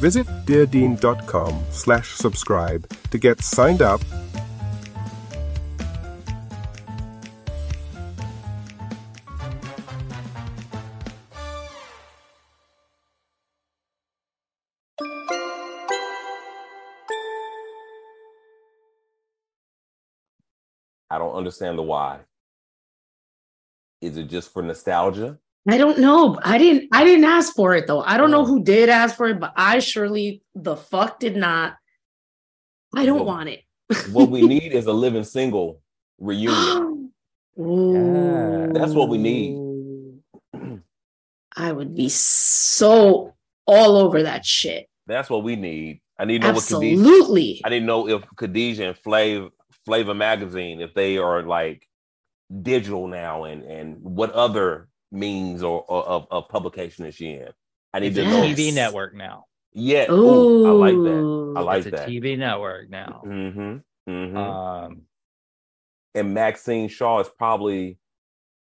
[0.00, 4.00] Visit deardean.com slash subscribe to get signed up
[21.14, 22.18] I don't understand the why.
[24.00, 25.38] Is it just for nostalgia?
[25.68, 26.38] I don't know.
[26.42, 28.00] I didn't I didn't ask for it though.
[28.00, 28.46] I don't know oh.
[28.46, 31.76] who did ask for it, but I surely the fuck did not.
[32.94, 33.62] I don't Well, want it.
[34.12, 35.80] What we need is a living single
[36.18, 37.12] reunion.
[38.74, 39.60] That's what we need.
[41.56, 43.34] I would be so
[43.66, 44.88] all over that shit.
[45.06, 46.00] That's what we need.
[46.18, 47.00] I need to know what Khadijah.
[47.00, 47.60] Absolutely.
[47.64, 49.50] I didn't know if Khadijah and Flav
[49.86, 51.86] Flavor Magazine, if they are like
[52.62, 57.48] digital now, and and what other means or, or of, of publication is she in?
[57.92, 58.42] I need It's to a know.
[58.42, 58.58] Yes.
[58.58, 59.44] TV network now.
[59.72, 60.10] Yeah.
[60.10, 61.54] Ooh, Ooh, I like that.
[61.56, 62.08] I like it's a that.
[62.08, 63.22] TV network now.
[63.24, 63.76] Mm-hmm.
[64.12, 64.36] Mm-hmm.
[64.36, 65.02] Um,
[66.14, 67.98] and Maxine Shaw is probably,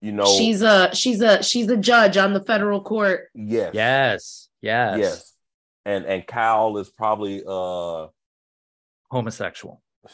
[0.01, 3.29] you know, She's a she's a she's a judge on the federal court.
[3.35, 5.35] yes, yes, yes, yes,
[5.85, 8.07] and and Kyle is probably uh
[9.11, 9.83] homosexual.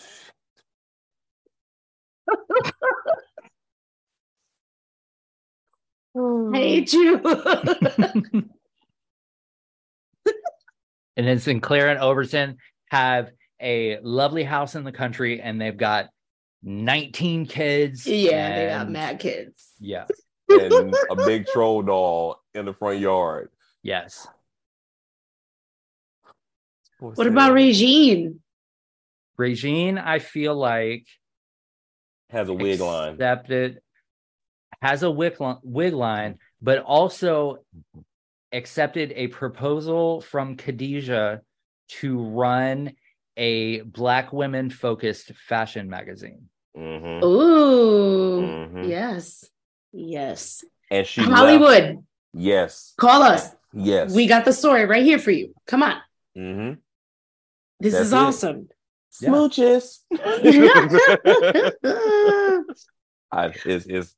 [6.14, 6.54] Hmm.
[6.54, 7.20] I hate you.
[11.16, 12.58] and then Sinclair and Overton
[12.90, 16.08] have a lovely house in the country, and they've got
[16.62, 18.06] 19 kids.
[18.06, 19.72] yeah, they got mad kids.
[19.80, 20.04] Yeah.
[20.48, 23.50] and a big troll doll in the front yard.
[23.82, 24.26] Yes.
[27.00, 28.40] What about Regine?
[29.36, 29.98] Regine?
[29.98, 31.06] I feel like
[32.30, 33.14] has a wig line?
[33.14, 33.80] accepted
[34.82, 37.58] has a wig, wig line, but also
[38.52, 41.40] accepted a proposal from Khadijah
[41.88, 42.92] to run
[43.36, 46.48] a black women focused fashion magazine.
[46.76, 47.24] Mm-hmm.
[47.24, 48.88] Ooh, Mhm.
[48.88, 49.44] yes,
[49.92, 50.64] yes.
[50.90, 53.48] And she left- Hollywood, Yes, call us.
[53.72, 54.12] yes.
[54.14, 55.54] We got the story right here for you.
[55.66, 55.96] Come on,
[56.36, 56.74] mm-hmm.
[57.80, 58.16] this That's is it.
[58.16, 58.68] awesome.
[59.20, 59.30] Yeah.
[59.30, 60.00] smooches.
[63.32, 64.14] I, it's, it's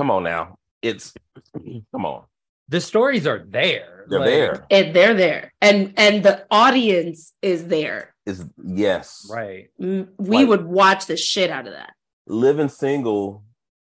[0.00, 0.56] come on now.
[0.80, 1.12] It's
[1.92, 2.24] come on.
[2.70, 4.06] The stories are there.
[4.08, 4.66] They're like, there.
[4.70, 8.14] and they're there, and and the audience is there.
[8.24, 9.28] Is yes.
[9.30, 9.68] Right.
[9.78, 11.92] We Like- would watch the shit out of that.
[12.26, 13.42] Living single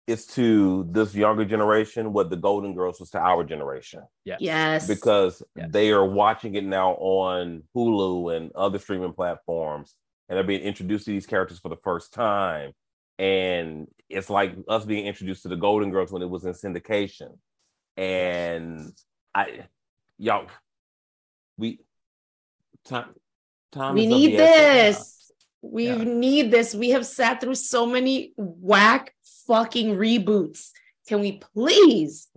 [0.07, 4.39] is to this younger generation what the Golden Girls was to our generation Yes.
[4.41, 5.69] Yes, because Yes.
[5.71, 9.95] they are watching it now on Hulu and other streaming platforms,
[10.29, 12.73] and they're being introduced to these characters for the first time.
[13.19, 17.37] And it's like us being introduced to the Golden Girls when it was in syndication.
[17.97, 18.93] And
[19.35, 19.67] I,
[20.19, 20.47] y'all,
[21.57, 21.81] we
[22.85, 23.15] time,
[23.73, 25.33] time we is need this.
[25.61, 26.05] We Yeah.
[26.05, 26.75] need this.
[26.75, 29.15] We have sat through so many whack
[29.47, 30.71] fucking reboots.
[31.09, 32.29] Can we please,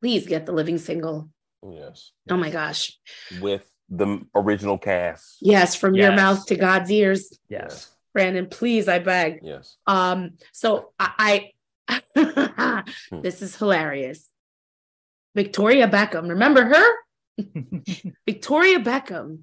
[0.00, 1.28] please get the living single?
[1.68, 2.96] Yes, Oh my gosh.
[3.40, 5.36] with the original cast.
[5.40, 7.38] Yes, from your mouth to God's ears.
[7.48, 7.90] Yes.
[8.18, 9.38] Brandon, please, I beg.
[9.44, 9.76] Yes.
[9.86, 11.52] Um, so I,
[11.88, 12.82] I
[13.22, 14.28] this is hilarious.
[15.36, 16.86] Victoria Beckham, remember her?
[18.26, 19.42] Victoria Beckham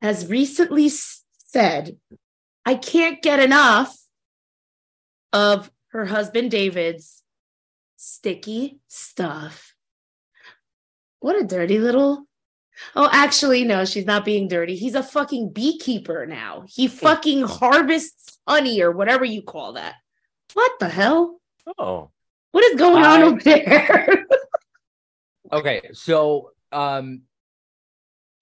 [0.00, 1.98] has recently said,
[2.64, 3.94] I can't get enough
[5.34, 7.22] of her husband David's
[7.98, 9.74] sticky stuff.
[11.20, 12.24] What a dirty little.
[12.96, 14.76] Oh, actually, no, she's not being dirty.
[14.76, 16.64] He's a fucking beekeeper now.
[16.68, 19.94] He fucking harvests honey or whatever you call that.
[20.54, 21.40] What the hell?
[21.78, 22.10] Oh,
[22.50, 24.26] What is going on I- over there?
[25.52, 25.90] Okay.
[25.92, 27.22] So um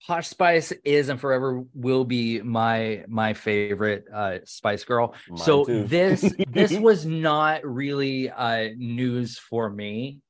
[0.06, 5.14] Posh Spice is and forever will be my my favorite uh Spice Girl.
[5.28, 5.84] Mine so too.
[5.84, 10.20] this this was not really uh news for me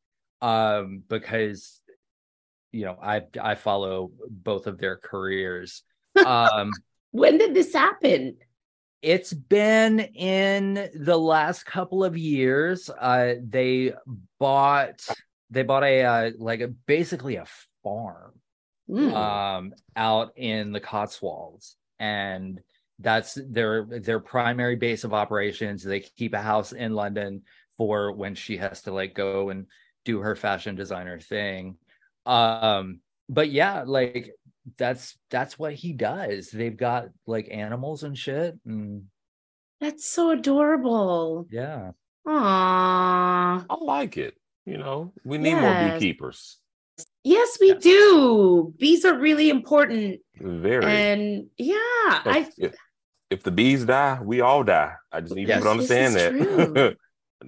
[0.41, 1.81] um because
[2.73, 5.83] you know I I follow both of their careers.
[6.27, 6.71] Um
[7.13, 8.37] When did this happen?
[9.03, 13.95] it's been in the last couple of years uh they
[14.39, 15.01] bought
[15.49, 17.47] they bought a uh, like a basically a
[17.83, 18.33] farm
[18.89, 19.15] Hmm.
[19.15, 22.61] um out in the Cotswolds and
[22.99, 27.43] that's their their primary base of operations they keep a house in London
[27.79, 29.67] for when she has to like go and
[30.05, 31.77] do her fashion designer thing
[32.27, 34.31] um but yeah like
[34.77, 39.05] that's that's what he does they've got like animals and shit and
[39.81, 41.47] That's so adorable.
[41.51, 41.93] yeah
[42.29, 43.65] Aww.
[43.69, 44.35] I like it.
[44.67, 46.59] You know, we need more beekeepers.
[47.25, 47.83] Yes, we Yes.
[47.83, 48.75] do.
[48.79, 50.21] Bees are really important.
[50.39, 50.85] Very.
[50.85, 52.75] And yeah, I if, if,
[53.31, 54.93] if the bees die, we all die.
[55.11, 55.59] I just need Yes.
[55.61, 56.75] people to This understand is that.
[56.75, 56.95] true.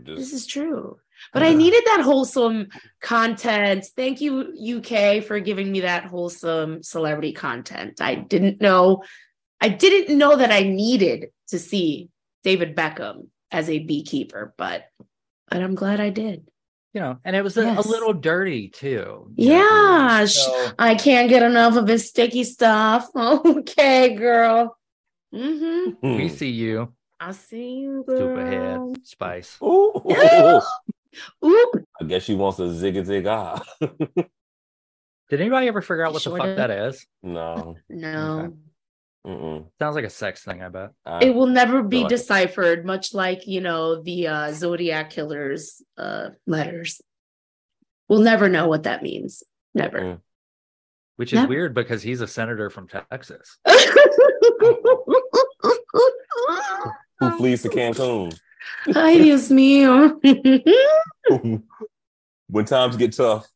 [0.04, 0.96] Just- this is true.
[1.32, 2.68] But I needed that wholesome
[3.00, 3.86] content.
[3.96, 8.00] Thank you, UK, for giving me that wholesome celebrity content.
[8.02, 9.02] I didn't know,
[9.60, 12.10] I didn't know that I needed to see
[12.44, 14.84] David Beckham as a beekeeper, but
[15.48, 16.46] but I'm glad I did.
[16.94, 17.84] you know and it was a, Yes.
[17.86, 19.54] a little dirty too you know?
[19.56, 23.08] Yeah, So- I can't get enough of his sticky stuff.
[23.16, 24.76] Okay, girl.
[25.34, 26.16] Mm-hmm.
[26.16, 28.16] we see you I see you, girl.
[28.36, 29.92] stupid head spice Ooh.
[31.44, 31.84] Oop.
[32.00, 33.62] I guess she wants a zig a zig ah.
[33.80, 37.76] did anybody ever figure out what the fuck that is no.
[37.88, 38.54] No.
[39.26, 39.66] Mm-mm.
[39.80, 43.14] sounds like a sex thing i bet I- it will never be like- deciphered much
[43.14, 47.00] like you know the uh zodiac killers uh letters
[48.08, 49.42] we'll never know what that means
[49.74, 50.20] never Mm.
[51.16, 51.48] which is Never.
[51.48, 53.58] weird because he's a senator from texas
[57.20, 58.36] Who flees to Cancun?
[58.94, 60.18] Ay dios mío.
[62.48, 63.46] When times get tough.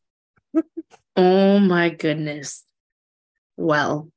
[1.15, 2.63] oh my goodness.
[3.55, 4.09] Well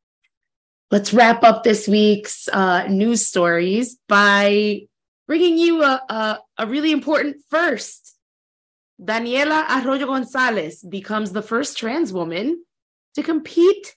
[0.91, 4.83] let's wrap up this week's uh news stories by
[5.27, 8.17] bringing you a, a, a really important first.
[9.01, 12.65] Daniela Arroyo Gonzalez becomes the first trans woman
[13.15, 13.97] to compete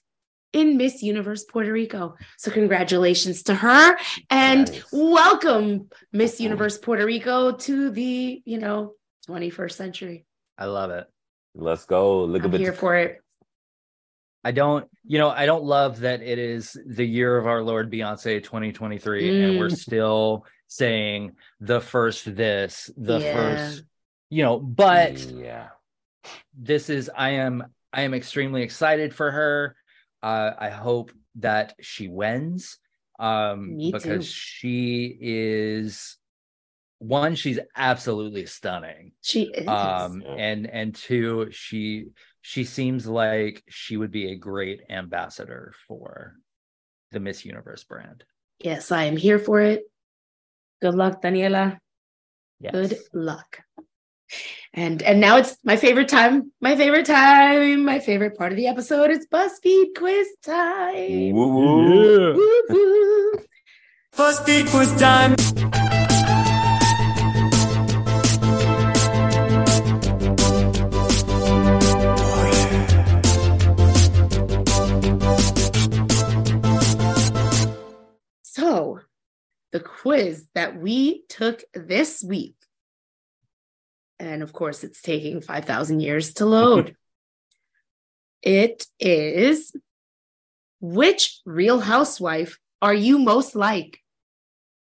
[0.54, 2.14] in Miss Universe Puerto Rico.
[2.38, 3.98] So, congratulations to her
[4.30, 4.84] and Nice.
[4.92, 8.94] welcome Miss Universe Puerto Rico to the, you know,
[9.28, 10.24] 21st century.
[10.56, 11.06] i love it
[11.56, 12.24] Let's go.
[12.24, 13.20] Look I'm at here the for it.
[14.42, 17.90] I don't, you know, I don't love that it is the year of our Lord
[17.92, 19.76] Beyonce 2023, and we're Mm.
[19.76, 23.32] still saying the first this, the Yeah.
[23.32, 23.84] first,
[24.30, 25.68] you know, but yeah.
[26.58, 29.76] this is, I am, I am extremely excited for her.
[30.24, 32.78] Uh, I hope that she wins
[33.18, 34.32] um, Me because too.
[34.32, 36.16] she is
[36.98, 39.68] one, she's absolutely stunning She is.
[39.68, 42.06] um and and two she
[42.40, 46.34] she seems like she would be a great ambassador for
[47.12, 48.24] the miss universe brand
[48.60, 49.82] yes, I am here for it.
[50.80, 51.76] Good luck, Daniela.
[52.60, 52.72] yes.
[52.72, 53.60] Good luck.
[54.72, 56.52] And and now it's my favorite time.
[56.60, 57.84] My favorite time.
[57.84, 59.10] My favorite part of the episode.
[59.10, 61.32] It's BuzzFeed quiz time.
[61.32, 62.34] Woo, woo.
[62.34, 63.32] Woo, woo.
[64.16, 65.34] BuzzFeed quiz time.
[78.42, 79.00] So,
[79.72, 82.54] the quiz that we took this week,
[84.24, 86.96] and of course, it's taking 5,000 years to load.
[88.42, 89.74] it is
[90.80, 93.98] which real housewife are you most like?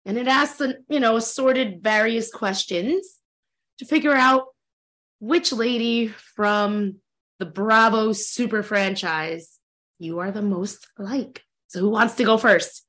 [0.05, 3.19] And it asks, you know, assorted various questions
[3.79, 4.47] to figure out
[5.21, 6.97] which lady from
[7.39, 9.59] the Bravo super franchise
[9.99, 11.43] you are the most like.
[11.69, 12.85] So, who wants to go first?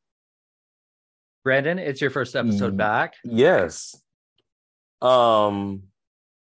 [1.44, 2.78] brandon it's your first episode Mm.
[2.78, 3.96] back Yes.
[5.02, 5.84] Um,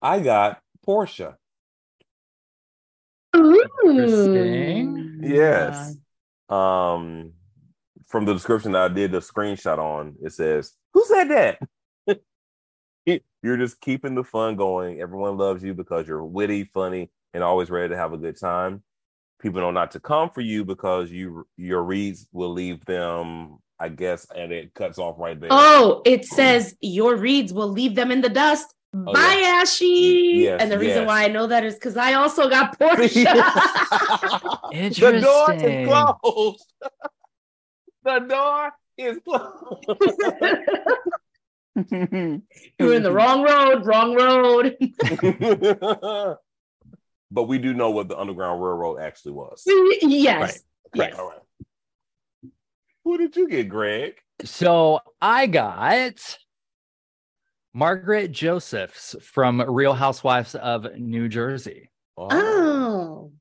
[0.03, 1.36] I got Porsha.
[3.34, 5.20] Interesting.
[5.22, 5.96] Yes.
[6.48, 7.32] Um,
[8.07, 11.61] from the description that I did the screenshot on, it says, "Who said that?"
[13.42, 15.01] you're just keeping the fun going.
[15.01, 18.82] Everyone loves you because you're witty, funny, and always ready to have a good time.
[19.40, 23.88] People know not to come for you because you your reads will leave them, I
[23.88, 25.51] guess, and it cuts off right there.
[25.53, 28.74] Oh, it says your reads will leave them in the dust.
[28.93, 29.61] Oh, Bye, yeah.
[29.62, 30.32] Ashy.
[30.43, 31.07] Yes, and the reason yes.
[31.07, 33.24] why I know that is because I also got Porsha.
[34.72, 36.72] the door is closed.
[38.05, 39.86] the door is closed.
[42.78, 44.76] You're in the wrong road, wrong road.
[47.30, 49.62] but we do know what the Underground Railroad actually was.
[50.03, 50.64] yes.
[50.93, 51.12] Correct.
[51.12, 51.14] Yes.
[51.18, 51.38] All right.
[53.05, 54.14] What did you get, Greg?
[54.45, 56.36] So I got
[57.72, 61.90] Margaret Josephs from Real Housewives of New Jersey.
[62.16, 63.32] Oh.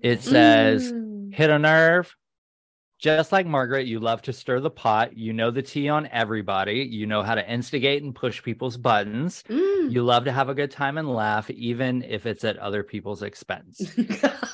[0.00, 1.34] It says, Mm.
[1.34, 2.14] hit a nerve.
[2.98, 5.16] Just like Margaret, you love to stir the pot.
[5.16, 6.80] You know the tea on everybody.
[6.90, 9.42] You know how to instigate and push people's buttons.
[9.48, 9.90] Mm.
[9.90, 13.22] You love to have a good time and laugh, even if it's at other people's
[13.22, 13.80] expense.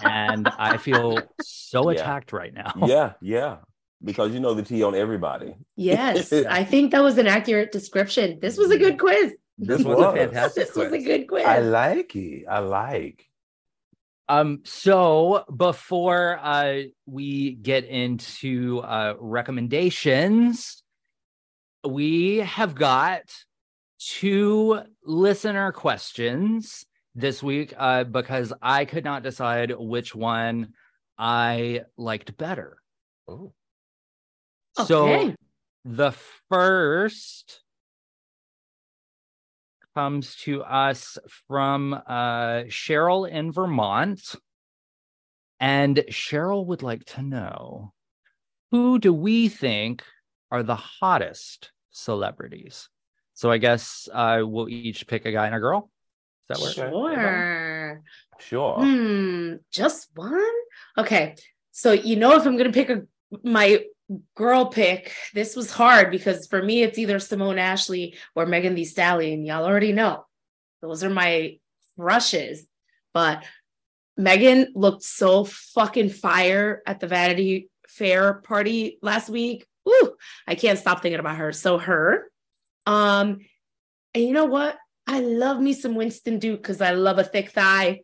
[0.04, 2.00] And I feel so Yeah.
[2.00, 2.72] attacked right now.
[2.86, 3.56] Yeah, yeah.
[4.04, 5.54] Because you know the tea on everybody.
[5.74, 8.38] yes, I think that was an accurate description.
[8.40, 9.34] This was a good quiz.
[9.58, 10.74] This was a fantastic quiz.
[10.74, 11.46] This was a good quiz.
[11.46, 12.44] I like it.
[12.48, 13.26] I like.
[14.28, 20.82] Um, so before uh we get into uh recommendations,
[21.88, 23.22] we have got
[23.98, 26.84] two listener questions
[27.14, 30.74] this week uh because I could not decide which one
[31.16, 32.78] I liked better.
[33.28, 33.52] Oh.
[34.84, 35.34] So
[35.84, 36.12] the
[36.48, 37.62] first
[39.94, 41.16] comes to us
[41.48, 44.34] from uh, Cheryl in Vermont.
[45.58, 47.94] And Cheryl would like to know
[48.70, 50.02] who do we think
[50.50, 52.90] are the hottest celebrities?
[53.32, 55.90] So I guess uh, we'll each pick a guy and a girl.
[56.48, 57.14] Does that work?
[57.14, 58.02] Sure.
[58.38, 58.76] Sure.
[58.78, 59.54] Hmm.
[59.72, 60.44] Just one?
[60.98, 61.36] Okay.
[61.72, 63.02] So you know if I'm gonna pick a
[63.42, 63.82] my
[64.34, 68.84] girl pick, this was hard because for me it's either Simone Ashley or Megan Thee
[68.84, 69.44] Stallion.
[69.44, 70.24] Y'all already know.
[70.82, 71.58] Those are my
[71.98, 72.66] crushes.
[73.12, 73.44] But
[74.16, 79.66] Megan looked so fucking fire at the Vanity Fair party last week.
[79.88, 81.52] Ooh, I can't stop thinking about her.
[81.52, 82.30] So her.
[82.84, 83.38] Um,
[84.14, 84.76] and you know what?
[85.06, 88.02] I love me some Winston Duke because I love a thick thigh.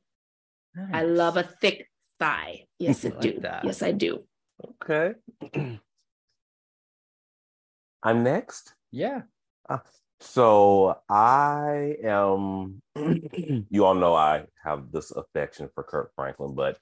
[0.93, 1.89] I love a thick
[2.19, 2.67] thigh.
[2.79, 3.41] Yes, I Like do.
[3.41, 3.65] that.
[3.65, 4.25] Yes, I do.
[4.83, 5.15] Okay.
[8.03, 8.75] I'm next.
[8.91, 9.23] Yeah.
[10.21, 12.81] So I am.
[13.71, 16.79] you all know I have this affection for Kirk Franklin, but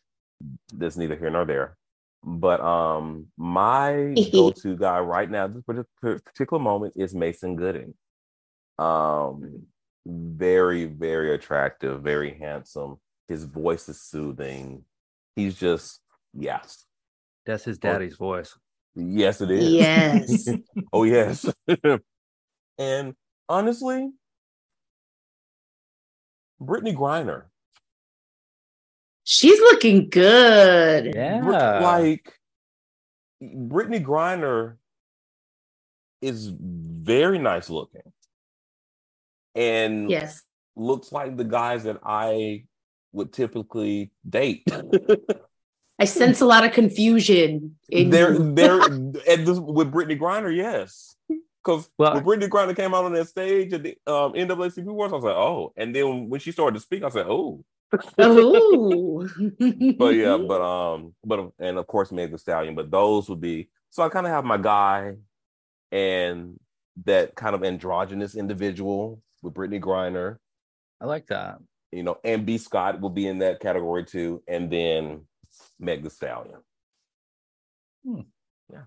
[0.73, 1.77] there's neither here nor there.
[2.23, 7.95] But um, my go-to guy right now, this particular moment, is Mason Gooding.
[8.79, 9.63] Um,
[10.07, 12.97] very, very attractive, very handsome.
[13.29, 14.85] His voice is soothing.
[15.35, 16.01] He's just,
[16.35, 16.85] yes.
[17.47, 18.55] That's his daddy's voice.
[18.95, 19.73] Yes, it is.
[19.73, 20.49] Yes.
[20.93, 21.47] Oh yes.
[22.79, 23.15] and
[23.49, 24.11] honestly,
[26.61, 27.45] Brittney Griner
[29.25, 31.15] She's looking good.
[31.15, 31.79] Yeah.
[31.81, 32.35] Like
[33.41, 34.77] Brittney Griner
[36.21, 38.13] is very nice looking.
[39.55, 40.43] And Yes.
[40.75, 42.65] looks like the guys that I
[43.13, 44.65] would typically date.
[46.01, 48.41] I sense a lot of confusion in They're you.
[49.29, 51.15] and this, with Brittney Griner, yes.
[51.63, 55.13] Because Well- when Brittney Griner came out on that stage at the um, NAACP Awards,
[55.13, 55.73] I was like, oh.
[55.77, 57.65] And then when she started to speak, I said, oh.
[58.19, 59.29] Oh.
[59.99, 62.77] But yeah, but um, but and of course Meg Thee Stallion.
[62.77, 65.17] But those would be so I kind of have my guy
[65.91, 66.59] and
[67.05, 70.37] that kind of androgynous individual with Brittney Griner,
[71.01, 71.59] I like that.
[71.91, 75.23] you know, and B Scott will be in that category too, and then
[75.81, 76.61] Meg Thee Stallion.
[78.05, 78.21] Hmm.
[78.71, 78.83] Yeah.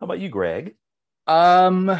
[0.00, 0.76] How about you, Greg?
[1.26, 1.98] Um,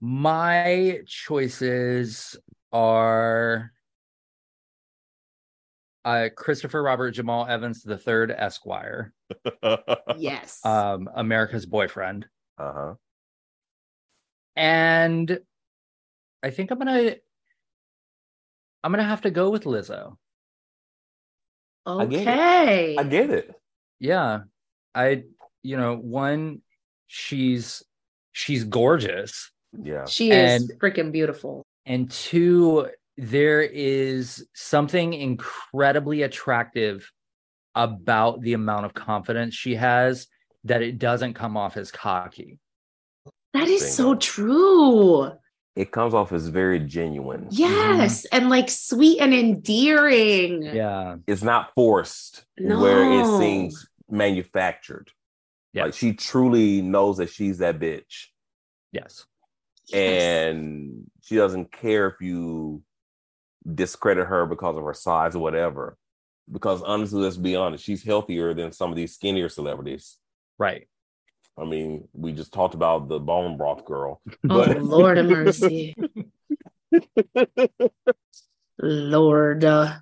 [0.00, 2.36] my choices
[2.72, 3.72] are
[6.04, 9.12] uh, Christopher Robert Jamal Evans the third Esquire,
[10.18, 10.60] yes.
[10.66, 12.26] um, America's boyfriend,
[12.58, 12.94] Uh-huh.
[14.56, 15.38] and
[16.42, 17.14] I think I'm gonna
[18.82, 20.16] I'm gonna have to go with Lizzo.
[21.86, 22.28] I get it.
[22.28, 22.96] okay.
[22.98, 23.54] I get it.
[24.00, 24.40] Yeah,
[24.94, 25.24] I
[25.62, 26.62] you know one
[27.06, 27.82] she's
[28.32, 29.50] she's gorgeous.
[29.80, 30.04] Yeah.
[30.06, 31.64] She is And- freaking beautiful.
[31.86, 37.10] and two there is something incredibly attractive
[37.74, 40.26] about the amount of confidence she has
[40.64, 42.58] that it doesn't come off as cocky
[43.54, 45.32] That is so true.
[45.74, 47.46] It comes off as very genuine.
[47.46, 47.54] Mm-hmm.
[47.54, 48.24] Yes.
[48.26, 50.62] And like sweet and endearing.
[50.62, 52.78] yeah It's not forced no.
[52.80, 55.10] where it seems manufactured.
[55.72, 55.84] Yeah.
[55.84, 58.26] Like she truly knows that she's that bitch.
[58.92, 59.24] yes
[59.92, 62.82] and she doesn't care if you
[63.74, 65.96] discredit her because of her size or whatever.
[66.50, 70.18] Because honestly, let's be honest, she's healthier than some of these skinnier celebrities.
[70.58, 70.88] Right.
[71.58, 74.20] I mean, we just talked about the bone broth girl.
[74.50, 75.94] oh Lord of mercy.
[78.78, 79.64] Lord.
[79.64, 79.98] uh,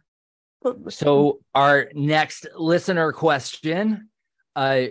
[0.88, 4.10] So our next listener question
[4.56, 4.82] uh,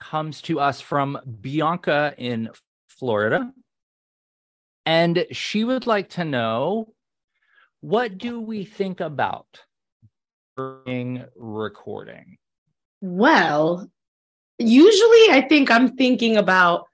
[0.00, 2.50] comes to us from Bianca in
[2.88, 3.52] Florida.
[4.86, 6.94] And she would like to know
[7.80, 9.46] what do we think about
[10.56, 12.38] during recording?
[13.00, 13.90] Well,
[14.60, 16.86] usually I think I'm thinking about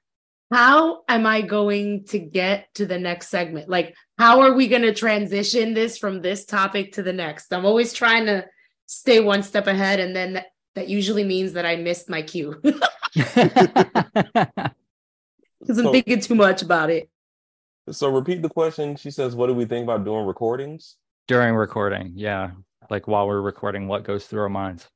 [0.53, 3.69] how am I going to get to the next segment?
[3.69, 7.53] Like, how are we going to transition this from this topic to the next?
[7.53, 8.47] I'm always trying to
[8.87, 10.47] stay one step ahead, and then that,
[10.77, 14.49] that usually means that I missed my cue because
[15.69, 17.11] I'm So- thinking too much about it.
[17.91, 18.95] so repeat the question.
[18.97, 20.97] She says, What do we think about doing recordings?
[21.29, 22.53] during recording, yeah.
[22.89, 24.87] Like while we're recording, what goes through our minds?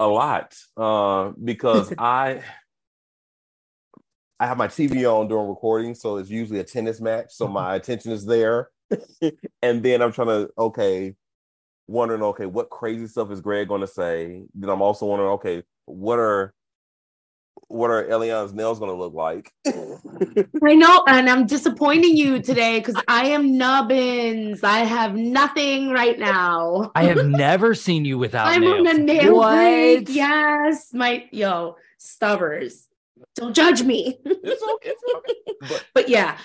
[0.00, 2.42] A lot uh because i
[4.40, 7.74] i have my tv on during recording so it's usually a tennis match so my
[7.76, 8.68] attention is there.
[9.62, 11.14] And then i'm trying to okay
[11.86, 14.44] wondering okay what crazy stuff is greg going to say?
[14.54, 16.54] Then i'm also wondering okay what are
[17.68, 19.52] what are Eliann's nails going to look like
[20.64, 24.62] I know, and I'm disappointing you today because I am nubbins.
[24.62, 26.90] I have nothing right now.
[26.94, 28.78] I have never seen you without I'm nails.
[28.80, 29.54] on a nail What?
[29.54, 30.08] break.
[30.10, 32.88] Yes, my yo stubbers.
[33.36, 34.18] Don't judge me.
[34.24, 35.34] it's okay, it's okay.
[35.68, 36.38] but but yeah,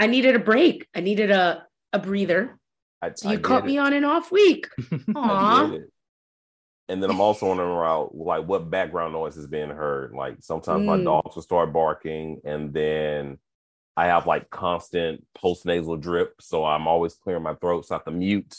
[0.00, 0.86] I needed a break.
[0.94, 2.58] I needed a a breather.
[3.02, 3.66] I, So you get caught it.
[3.66, 4.68] me on an off week.
[4.78, 5.66] I Aw.
[5.66, 5.90] get it.
[6.88, 10.12] And then I'm also wondering about like what background noise is being heard.
[10.14, 11.04] Like sometimes my Mm.
[11.04, 13.38] dogs will start barking, and then
[13.96, 17.98] I have like constant post nasal drip, so I'm always clearing my throat so I
[17.98, 18.56] have to mute.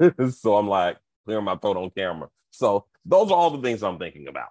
[0.30, 2.28] so I'm like clearing my throat on camera.
[2.50, 4.48] So those are all the things I'm thinking about.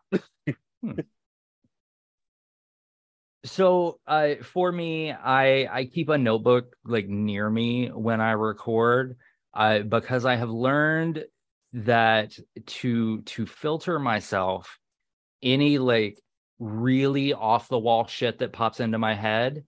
[3.45, 9.17] so uh for me i i keep a notebook like near me when i record
[9.53, 11.23] uh because i have learned
[11.83, 14.79] that to to filter myself
[15.43, 16.19] any like
[16.59, 19.63] really off the wall shit that pops into my head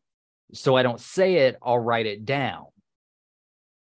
[0.54, 2.66] so i don't say it i'll write it down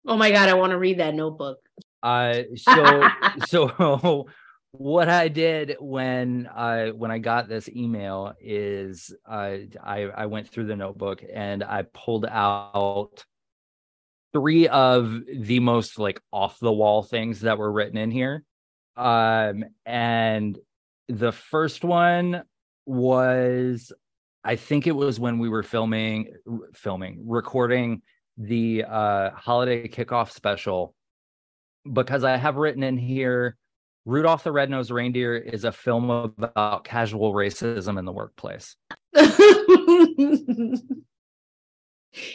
[0.07, 1.59] Oh my god, I want to read that notebook.
[2.01, 3.07] uh so
[3.47, 4.27] so
[4.71, 10.47] what I did when I when I got this email is uh, I I went
[10.49, 13.25] through the notebook and I pulled out
[14.33, 18.43] three of the most like off the wall things that were written in here.
[18.95, 20.57] Um and
[21.07, 22.43] the first one
[22.85, 23.91] was
[24.43, 26.33] I think it was when we were filming
[26.73, 28.01] filming recording
[28.37, 30.93] the uh holiday kickoff special
[31.91, 33.57] because I have written in here
[34.05, 38.75] Rudolph the Red-Nosed Reindeer is a film about casual racism in the workplace.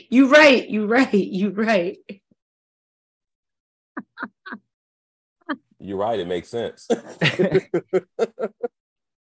[0.09, 1.99] you right, you right, you right.
[5.79, 6.89] You're right; it makes sense.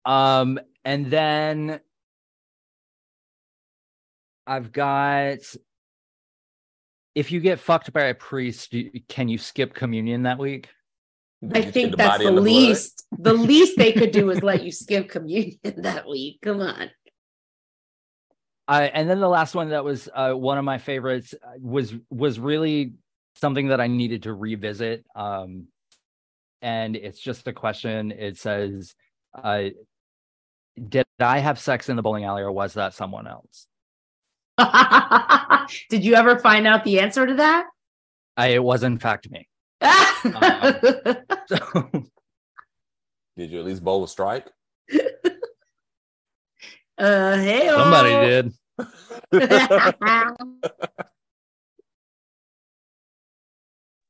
[0.05, 1.79] um and then
[4.45, 5.39] I've got
[7.15, 8.73] if you get fucked by a priest,
[9.07, 10.69] can you skip communion that week?
[11.51, 13.05] I think the that's body the least.
[13.17, 16.39] The least they could do is let you skip communion that week.
[16.41, 16.89] Come on.
[18.67, 21.93] Uh, and then the last one that was uh, one of my favorites uh, was
[22.09, 22.93] was really
[23.35, 25.05] something that I needed to revisit.
[25.15, 25.67] Um,
[26.61, 28.11] and it's just a question.
[28.11, 28.95] It says,
[29.33, 29.65] uh,
[30.87, 33.67] "Did I have sex in the bowling alley, or was that someone else?"
[35.89, 37.65] Did you ever find out the answer to that?
[38.37, 39.47] I, it was in fact me.
[41.45, 41.89] So,
[43.35, 44.47] Did you at least bowl a strike?
[46.97, 48.53] Uh, hey, somebody did.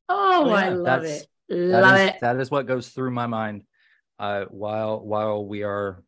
[0.09, 1.27] oh, I love it.
[1.49, 2.15] That Love is- it.
[2.21, 3.63] That is what goes through my mind
[4.19, 6.03] uh, while while we are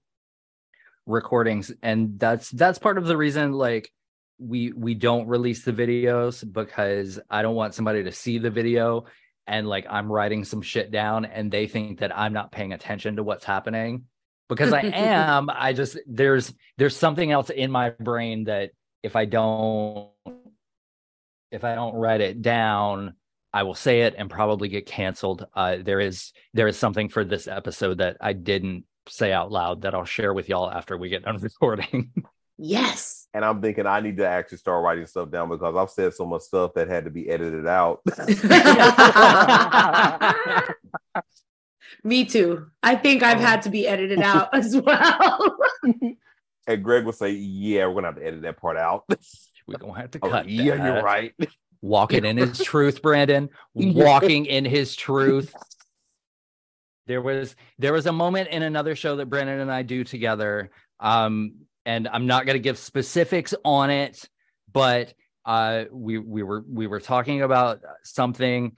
[1.06, 3.52] recordings, and that's that's part of the reason.
[3.54, 3.92] Like
[4.38, 9.06] we we don't release the videos because I don't want somebody to see the video
[9.48, 13.16] and like I'm writing some shit down and they think that I'm not paying attention
[13.16, 14.06] to what's happening
[14.50, 15.50] because I am.
[15.50, 18.72] I just there's there's something else in my brain that
[19.04, 20.10] if I don't
[21.52, 23.14] if I don't write it down,
[23.54, 25.46] I will say it and probably get canceled.
[25.54, 29.84] Uh, there is there is something for this episode that I didn't say out loud
[29.84, 32.12] that I'll share with y'all after we get done recording.
[32.58, 33.28] Yes.
[33.34, 36.26] And I'm thinking I need to actually start writing stuff down because I've said so
[36.26, 38.02] much stuff that had to be edited out.
[42.04, 42.68] Me too.
[42.84, 45.58] I think I've had to be edited out as well.
[46.68, 49.04] and Greg would say, Yeah, we're gonna have to edit that part out.
[49.68, 50.48] We're gonna have to Oh, cut.
[50.48, 50.86] yeah, that.
[50.94, 51.34] you're right.
[51.82, 53.50] Walking in his truth, Brandon.
[53.74, 55.56] Walking in his truth.
[57.08, 60.70] There was there was a moment in another show that Brandon and I do together.
[61.00, 61.54] Um,
[61.86, 64.28] and I'm not gonna give specifics on it,
[64.72, 65.14] but
[65.46, 68.76] uh we we were we were talking about something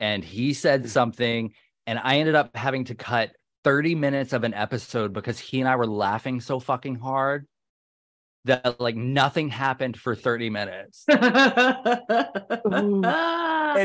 [0.00, 1.52] and he said something
[1.86, 3.32] and I ended up having to cut
[3.64, 7.46] 30 minutes of an episode because he and I were laughing so fucking hard
[8.44, 11.04] that like nothing happened for 30 minutes.
[11.08, 11.20] and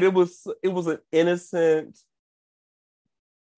[0.03, 1.97] it was it was an innocent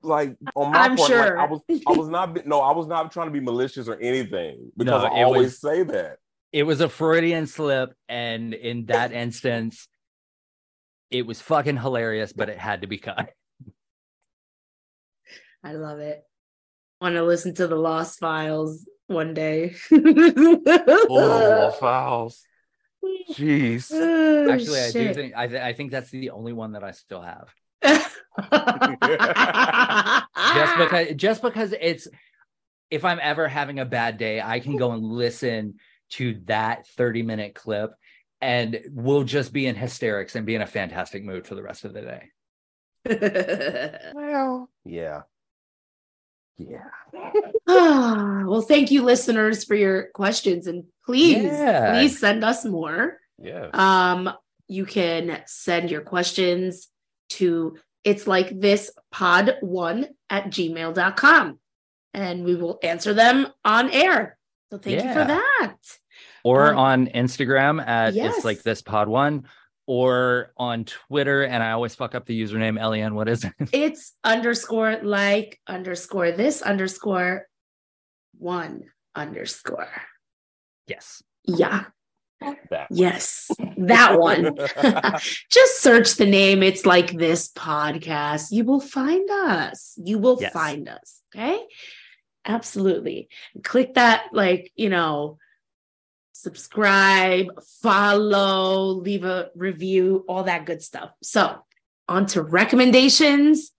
[0.02, 1.38] like on my I'm part, like.
[1.38, 4.72] I was I was not no, I was not trying to be malicious or anything
[4.78, 6.18] because No, I always was- say that.
[6.52, 9.88] It was a Freudian slip, and in that instance,
[11.12, 13.30] it was fucking hilarious, but it had to be cut.
[15.64, 16.24] I love it.
[17.02, 19.76] Want to listen to the Lost Files one day?
[19.92, 22.44] Oh, Lost files.
[23.32, 23.90] Jeez.
[23.94, 26.92] Oh, Actually, I do think I, th- I think that's the only one that I
[26.92, 27.54] still have.
[30.54, 32.08] Just because just because it's
[32.90, 35.76] if I'm ever having a bad day, I can go and listen
[36.12, 37.92] to that 30 minute clip
[38.42, 41.86] and we'll just be in hysterics and be in a fantastic mood for the rest
[41.86, 42.30] of the day.
[44.14, 45.22] Well, yeah.
[46.60, 46.84] Yeah.
[47.68, 51.92] Ah, well, thank you, listeners, for your questions, and please, Yeah.
[51.94, 53.18] please send us more.
[53.38, 53.70] Yeah.
[53.74, 54.32] Um,
[54.68, 56.90] you can send your questions
[57.30, 61.60] to it's like this pod one at gmail.com
[62.14, 64.38] and we will answer them on air.
[64.72, 65.76] So thank you for that.
[66.44, 68.36] or Um, on Instagram at yes.
[68.38, 69.46] it's like this pod one,
[69.90, 71.42] or on Twitter.
[71.42, 72.80] And I always fuck up the username.
[72.80, 73.54] Eliann, what is it?
[73.74, 77.48] It's underscore like underscore this underscore
[78.38, 78.84] one
[79.16, 79.90] underscore.
[80.88, 81.24] yes.
[81.46, 81.86] Yeah.
[82.70, 82.88] That.
[82.92, 83.50] Yes.
[83.78, 84.56] That one.
[85.50, 86.62] Just search the name.
[86.62, 88.52] It's like this podcast.
[88.52, 89.96] You will find us.
[89.98, 90.54] You will Yes.
[90.54, 91.22] find us.
[91.36, 91.60] Okay.
[92.46, 93.28] Absolutely.
[93.64, 95.40] Click that, like, you know,
[96.42, 97.48] subscribe,
[97.82, 101.12] follow, leave a review, all that good stuff.
[101.22, 101.58] So,
[102.08, 103.72] on to recommendations,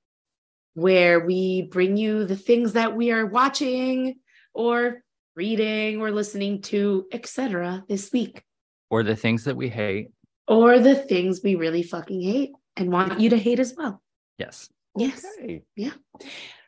[0.74, 4.16] where we bring you the things that we are watching
[4.54, 5.02] or
[5.34, 7.84] reading or listening to, etc.
[7.88, 8.44] this week
[8.88, 10.08] Or the things that we hate.
[10.46, 14.00] or the things we really fucking hate and want you to hate as well.
[14.38, 14.68] Yes.
[14.96, 15.24] Yes.
[15.42, 15.62] Okay.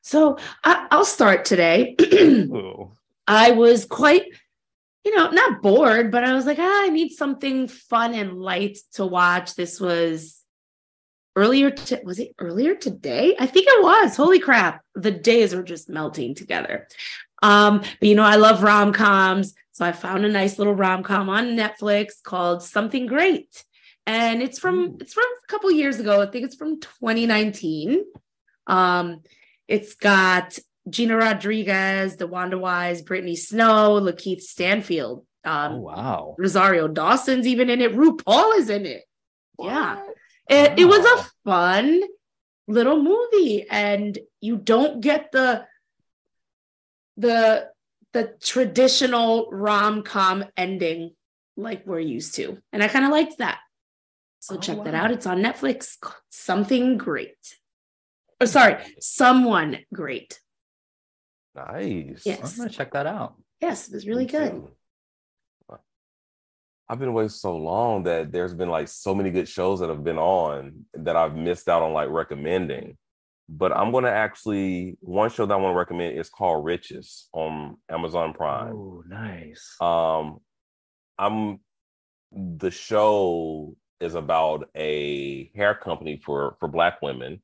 [0.02, 1.94] So I, I'll start today.
[3.28, 4.24] I was quite,
[5.04, 8.78] you know, not bored, but I was like, ah, I need something fun and light
[8.94, 9.54] to watch.
[9.54, 10.42] This was
[11.34, 11.70] earlier.
[11.70, 13.34] To, was it earlier today?
[13.38, 14.16] I think it was.
[14.16, 14.82] Holy crap!
[14.94, 16.88] The days are just melting together.
[17.42, 21.02] Um, but you know, I love rom coms, so I found a nice little rom
[21.02, 23.64] com on Netflix called Something Great,
[24.06, 26.22] and it's from it's from a couple years ago.
[26.22, 28.04] I think it's from 2019.
[28.68, 29.22] Um,
[29.66, 30.58] it's got
[30.88, 36.34] Gina Rodriguez, DeWanda Wise, Brittany Snow, LaKeith Stanfield, um, Oh, wow.
[36.38, 37.94] Rosario Dawson's even in it.
[37.94, 39.04] RuPaul is in it.
[39.58, 40.02] Yeah.
[40.48, 42.02] It, it was a fun
[42.66, 45.66] little movie, and you don't get the
[47.16, 47.68] the
[48.12, 51.14] the traditional rom com ending
[51.56, 53.58] like we're used to, and I kind of liked that.
[54.40, 55.10] So Oh, check that out.
[55.12, 55.96] It's on Netflix.
[56.30, 57.58] Something great.
[58.40, 60.40] Oh, sorry, someone great.
[61.54, 62.22] Nice.
[62.24, 62.52] Yes.
[62.52, 63.34] I'm gonna check that out.
[63.60, 64.50] Yes, it was really Me good.
[64.52, 64.70] too.
[66.88, 70.04] I've been away so long that there's been like so many good shows that have
[70.04, 72.98] been on that I've missed out on like recommending.
[73.48, 77.78] But I'm gonna actually one show that I want to recommend is called Riches on
[77.90, 78.74] Amazon Prime.
[78.74, 79.76] Oh, nice.
[79.80, 80.38] Um,
[81.18, 81.60] I'm
[82.30, 87.42] the show is about a hair company for for black women,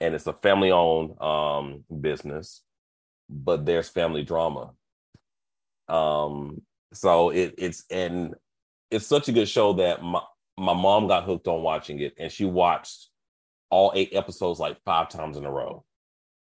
[0.00, 2.62] and it's a family owned um business,
[3.28, 4.72] but there's family drama.
[5.88, 6.62] Um,
[6.92, 8.34] so it it's and
[8.90, 10.20] it's such a good show that my
[10.56, 13.08] my mom got hooked on watching it, and she watched
[13.70, 15.84] all eight episodes like five times in a row.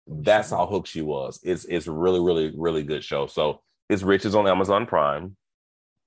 [0.06, 1.40] That's how hooked she was.
[1.42, 3.26] It's it's really really really good show.
[3.26, 5.36] So it's Riches on Amazon Prime,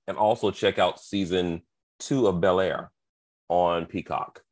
[0.06, 1.62] and also check out season
[1.98, 2.90] two of Bel Air
[3.48, 4.42] on Peacock.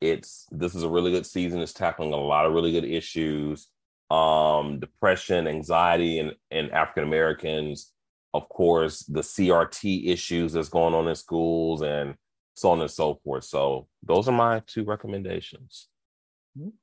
[0.00, 1.60] It's this is a really good season.
[1.60, 3.68] It's tackling a lot of really good issues,
[4.12, 7.92] um, depression, anxiety, and and African Americans.
[8.34, 12.14] of course, the CRT issues that's going on in schools and
[12.54, 13.44] so on and so forth.
[13.44, 15.88] So those are my two recommendations.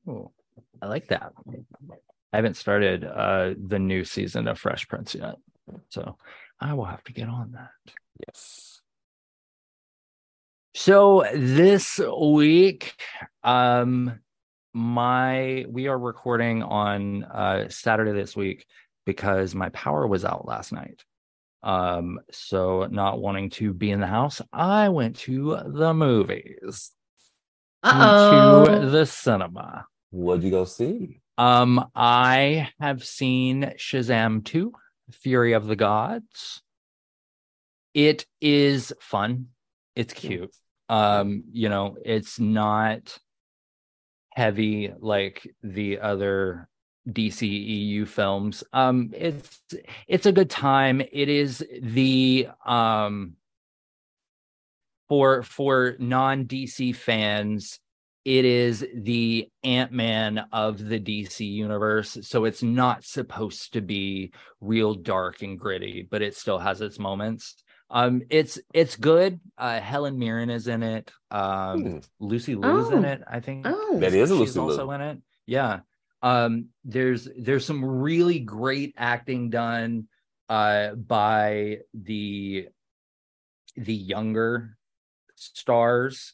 [0.07, 0.31] Ooh,
[0.81, 1.33] I like that.
[2.31, 5.35] I haven't started uh the new season of Fresh Prince yet.
[5.89, 6.17] So
[6.59, 7.93] I will have to get on that.
[8.27, 8.81] Yes.
[10.75, 12.93] So this week,
[13.43, 14.19] um,
[14.73, 18.65] my we are recording on uh Saturday this week
[19.05, 21.03] because my power was out last night.
[21.63, 26.91] Um, so not wanting to be in the house, I went to the movies,
[27.83, 29.85] to the cinema.
[30.11, 31.21] What'd you go see?
[31.37, 34.73] Um, I have seen Shazam 2,
[35.11, 36.61] Fury of the Gods.
[37.93, 39.47] It is fun.
[39.95, 40.53] It's cute.
[40.87, 43.17] Um, you know, it's not
[44.31, 46.67] heavy like the other
[47.07, 48.63] DCEU films.
[48.73, 49.61] Um, it's
[50.07, 51.01] it's a good time.
[51.01, 53.33] It is the um
[55.07, 57.79] for for non-DC fans,
[58.25, 62.17] it is the Ant-Man of the DC universe.
[62.21, 66.99] So it's not supposed to be real dark and gritty, but it still has its
[66.99, 67.55] moments.
[67.91, 69.39] Um, it's it's good.
[69.57, 71.11] Uh, Helen Mirren is in it.
[71.31, 71.97] Um, Hmm.
[72.19, 73.07] Lucy Liu's in Oh.
[73.09, 73.21] it.
[73.27, 73.99] I think Oh.
[73.99, 74.95] That is a she's Lucy also Liu.
[74.95, 75.17] in it.
[75.47, 75.79] Yeah.
[76.21, 80.07] Um, there's there's some really great acting done
[80.49, 82.67] uh by the
[83.75, 84.77] the younger
[85.35, 86.33] stars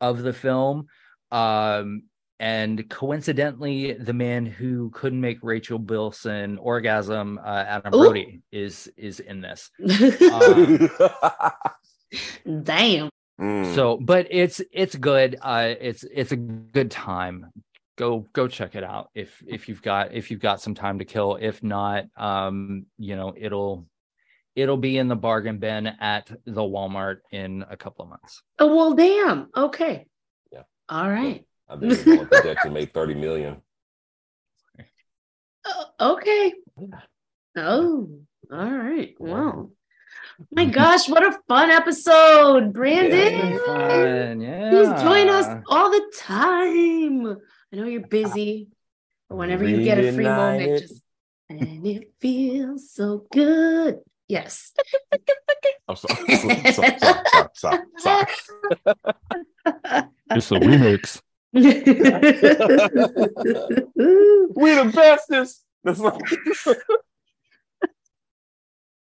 [0.00, 0.86] of the film.
[1.30, 2.04] Um
[2.38, 7.98] and coincidentally, the man who couldn't make Rachel Bilson orgasm, uh, Adam Ooh.
[7.98, 9.70] Brody, is is in this.
[10.32, 10.90] Um,
[12.62, 13.10] Damn.
[13.38, 13.74] Mm.
[13.74, 17.52] so but it's it's good uh it's it's a good time
[17.96, 21.04] go go check it out if if you've got if you've got some time to
[21.04, 23.86] kill if not um you know it'll
[24.54, 28.74] it'll be in the bargain bin at the walmart in a couple of months Oh
[28.74, 29.48] well, damn.
[29.54, 30.06] Okay.
[30.52, 30.62] Yeah.
[30.88, 31.44] All right.
[31.68, 33.56] I bet they're going to make 30 million.
[35.64, 36.52] Uh, okay.
[37.56, 38.08] Oh,
[38.52, 39.14] all right.
[39.18, 39.70] Wow.
[40.52, 43.32] My gosh, what a fun episode, Brandon.
[43.32, 43.58] Yeah.
[43.66, 47.26] fun yeah Please join us all the time.
[47.72, 48.68] I know you're busy,
[49.28, 51.02] but whenever you get a free moment, just
[51.48, 54.00] and it feels so good.
[54.28, 54.72] Yes.
[55.88, 56.36] I'm sorry.
[56.36, 58.26] sorry, sorry, sorry, sorry, sorry.
[60.30, 61.20] it's a remix
[61.52, 61.62] we
[64.74, 65.64] the bestest.
[65.84, 66.20] That's like,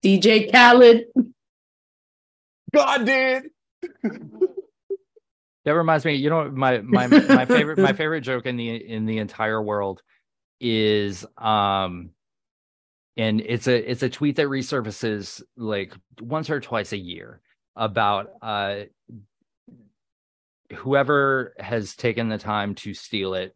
[0.04, 1.06] DJ Khaled.
[2.74, 3.44] God did.
[5.66, 9.06] that reminds me you know my my my favorite my favorite joke in the in
[9.06, 10.02] the entire world
[10.60, 12.10] is um
[13.18, 17.42] and it's a it's a tweet that resurfaces like once or twice a year
[17.76, 18.82] about uh
[20.76, 23.56] whoever has taken the time to steal it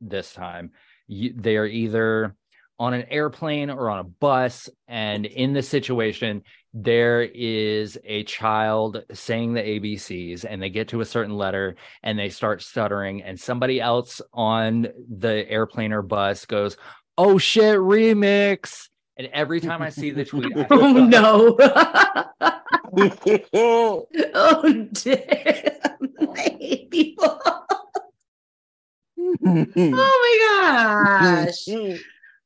[0.00, 0.70] this time
[1.08, 2.34] they are either
[2.78, 6.42] on an airplane or on a bus and in this situation
[6.74, 12.18] there is a child saying the abcs and they get to a certain letter and
[12.18, 16.76] they start stuttering and somebody else on the airplane or bus goes
[17.18, 18.88] oh shit remix
[19.22, 21.56] and every time i see the tweet I Oh no.
[24.34, 25.16] Oh, damn.
[26.34, 27.40] I hate people.
[29.44, 31.68] Oh my gosh.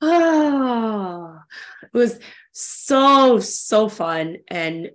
[0.01, 1.39] Oh,
[1.83, 2.21] it was
[2.53, 4.37] so, so fun.
[4.49, 4.91] And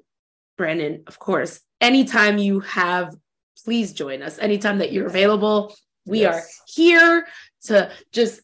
[0.57, 3.13] Brandon, of course, anytime you have,
[3.65, 4.39] please join us.
[4.39, 5.75] Anytime that you're available,
[6.05, 7.27] we are here
[7.63, 8.41] to just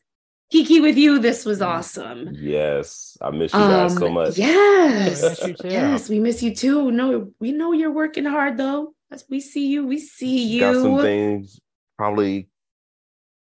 [0.52, 1.20] kiki with you.
[1.20, 2.30] This was awesome.
[2.34, 4.38] yes, I miss you guys so Um, much.
[4.38, 5.24] Yes.
[5.24, 5.68] I miss you too.
[5.70, 6.92] Yes, we miss you too.
[6.92, 8.94] No, we know you're working hard though.
[9.12, 10.60] As we see you, we see you.
[10.62, 11.60] Got some things
[11.98, 12.50] probably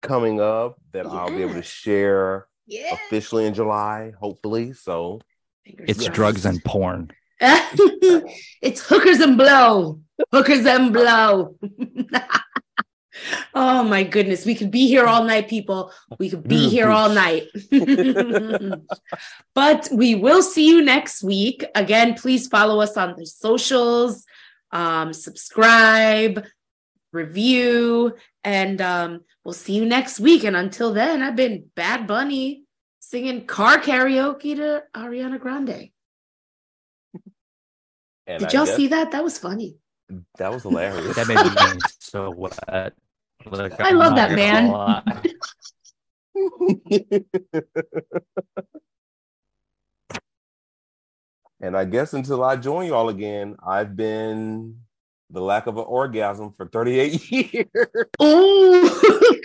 [0.02, 2.94] coming up that I'll be able to share Yeah.
[2.94, 4.74] officially in July, hopefully.
[4.74, 5.20] So
[5.66, 6.16] Fingers it's Yes.
[6.16, 10.00] drugs and porn it's hookers and blow.
[10.32, 11.56] Hookers and blow.
[13.54, 14.46] oh my goodness.
[14.46, 15.92] We could be here all night, people.
[16.20, 17.48] We could be here all night.
[19.56, 21.66] but we will see you next week.
[21.76, 24.26] Again, please follow us on the socials,
[24.72, 26.46] um, subscribe,
[27.12, 30.44] review, and um, we'll see you next week.
[30.44, 32.64] And until then, I've been Bad Bunny
[33.00, 35.90] singing car karaoke to Ariana Grande.
[38.26, 39.12] and Did I y'all guess see that?
[39.12, 39.78] That was funny.
[40.38, 41.16] that was hilarious.
[41.16, 42.94] that made me so wet
[43.46, 44.72] Like, I I'm love that, man.
[51.62, 54.80] And I guess until I join y'all again, I've been
[55.30, 58.06] the lack of an orgasm for 38 years.
[58.22, 59.00] Ooh.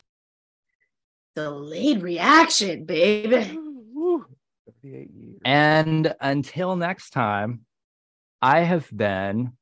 [1.37, 3.59] Delayed reaction, baby.
[3.93, 4.25] Woo,
[4.83, 5.41] 38 years.
[5.45, 7.67] And until next time,
[8.41, 9.53] I have been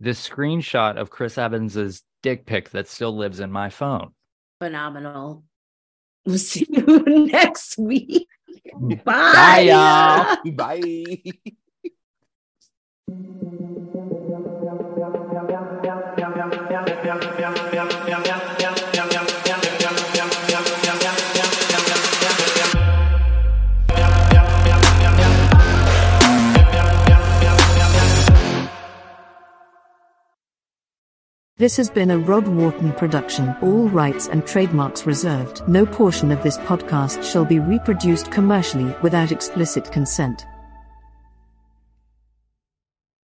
[0.00, 4.12] this screenshot of Chris Evans's dick pic that still lives in my phone.
[4.60, 5.44] Phenomenal.
[6.26, 8.28] We'll see you next week.
[8.74, 8.94] Bye.
[9.04, 10.36] Bye, y'all.
[10.54, 11.22] Bye.
[31.60, 35.60] This has been a Rod Warton production, all rights and trademarks reserved.
[35.68, 40.46] No portion of this podcast shall be reproduced commercially without explicit consent.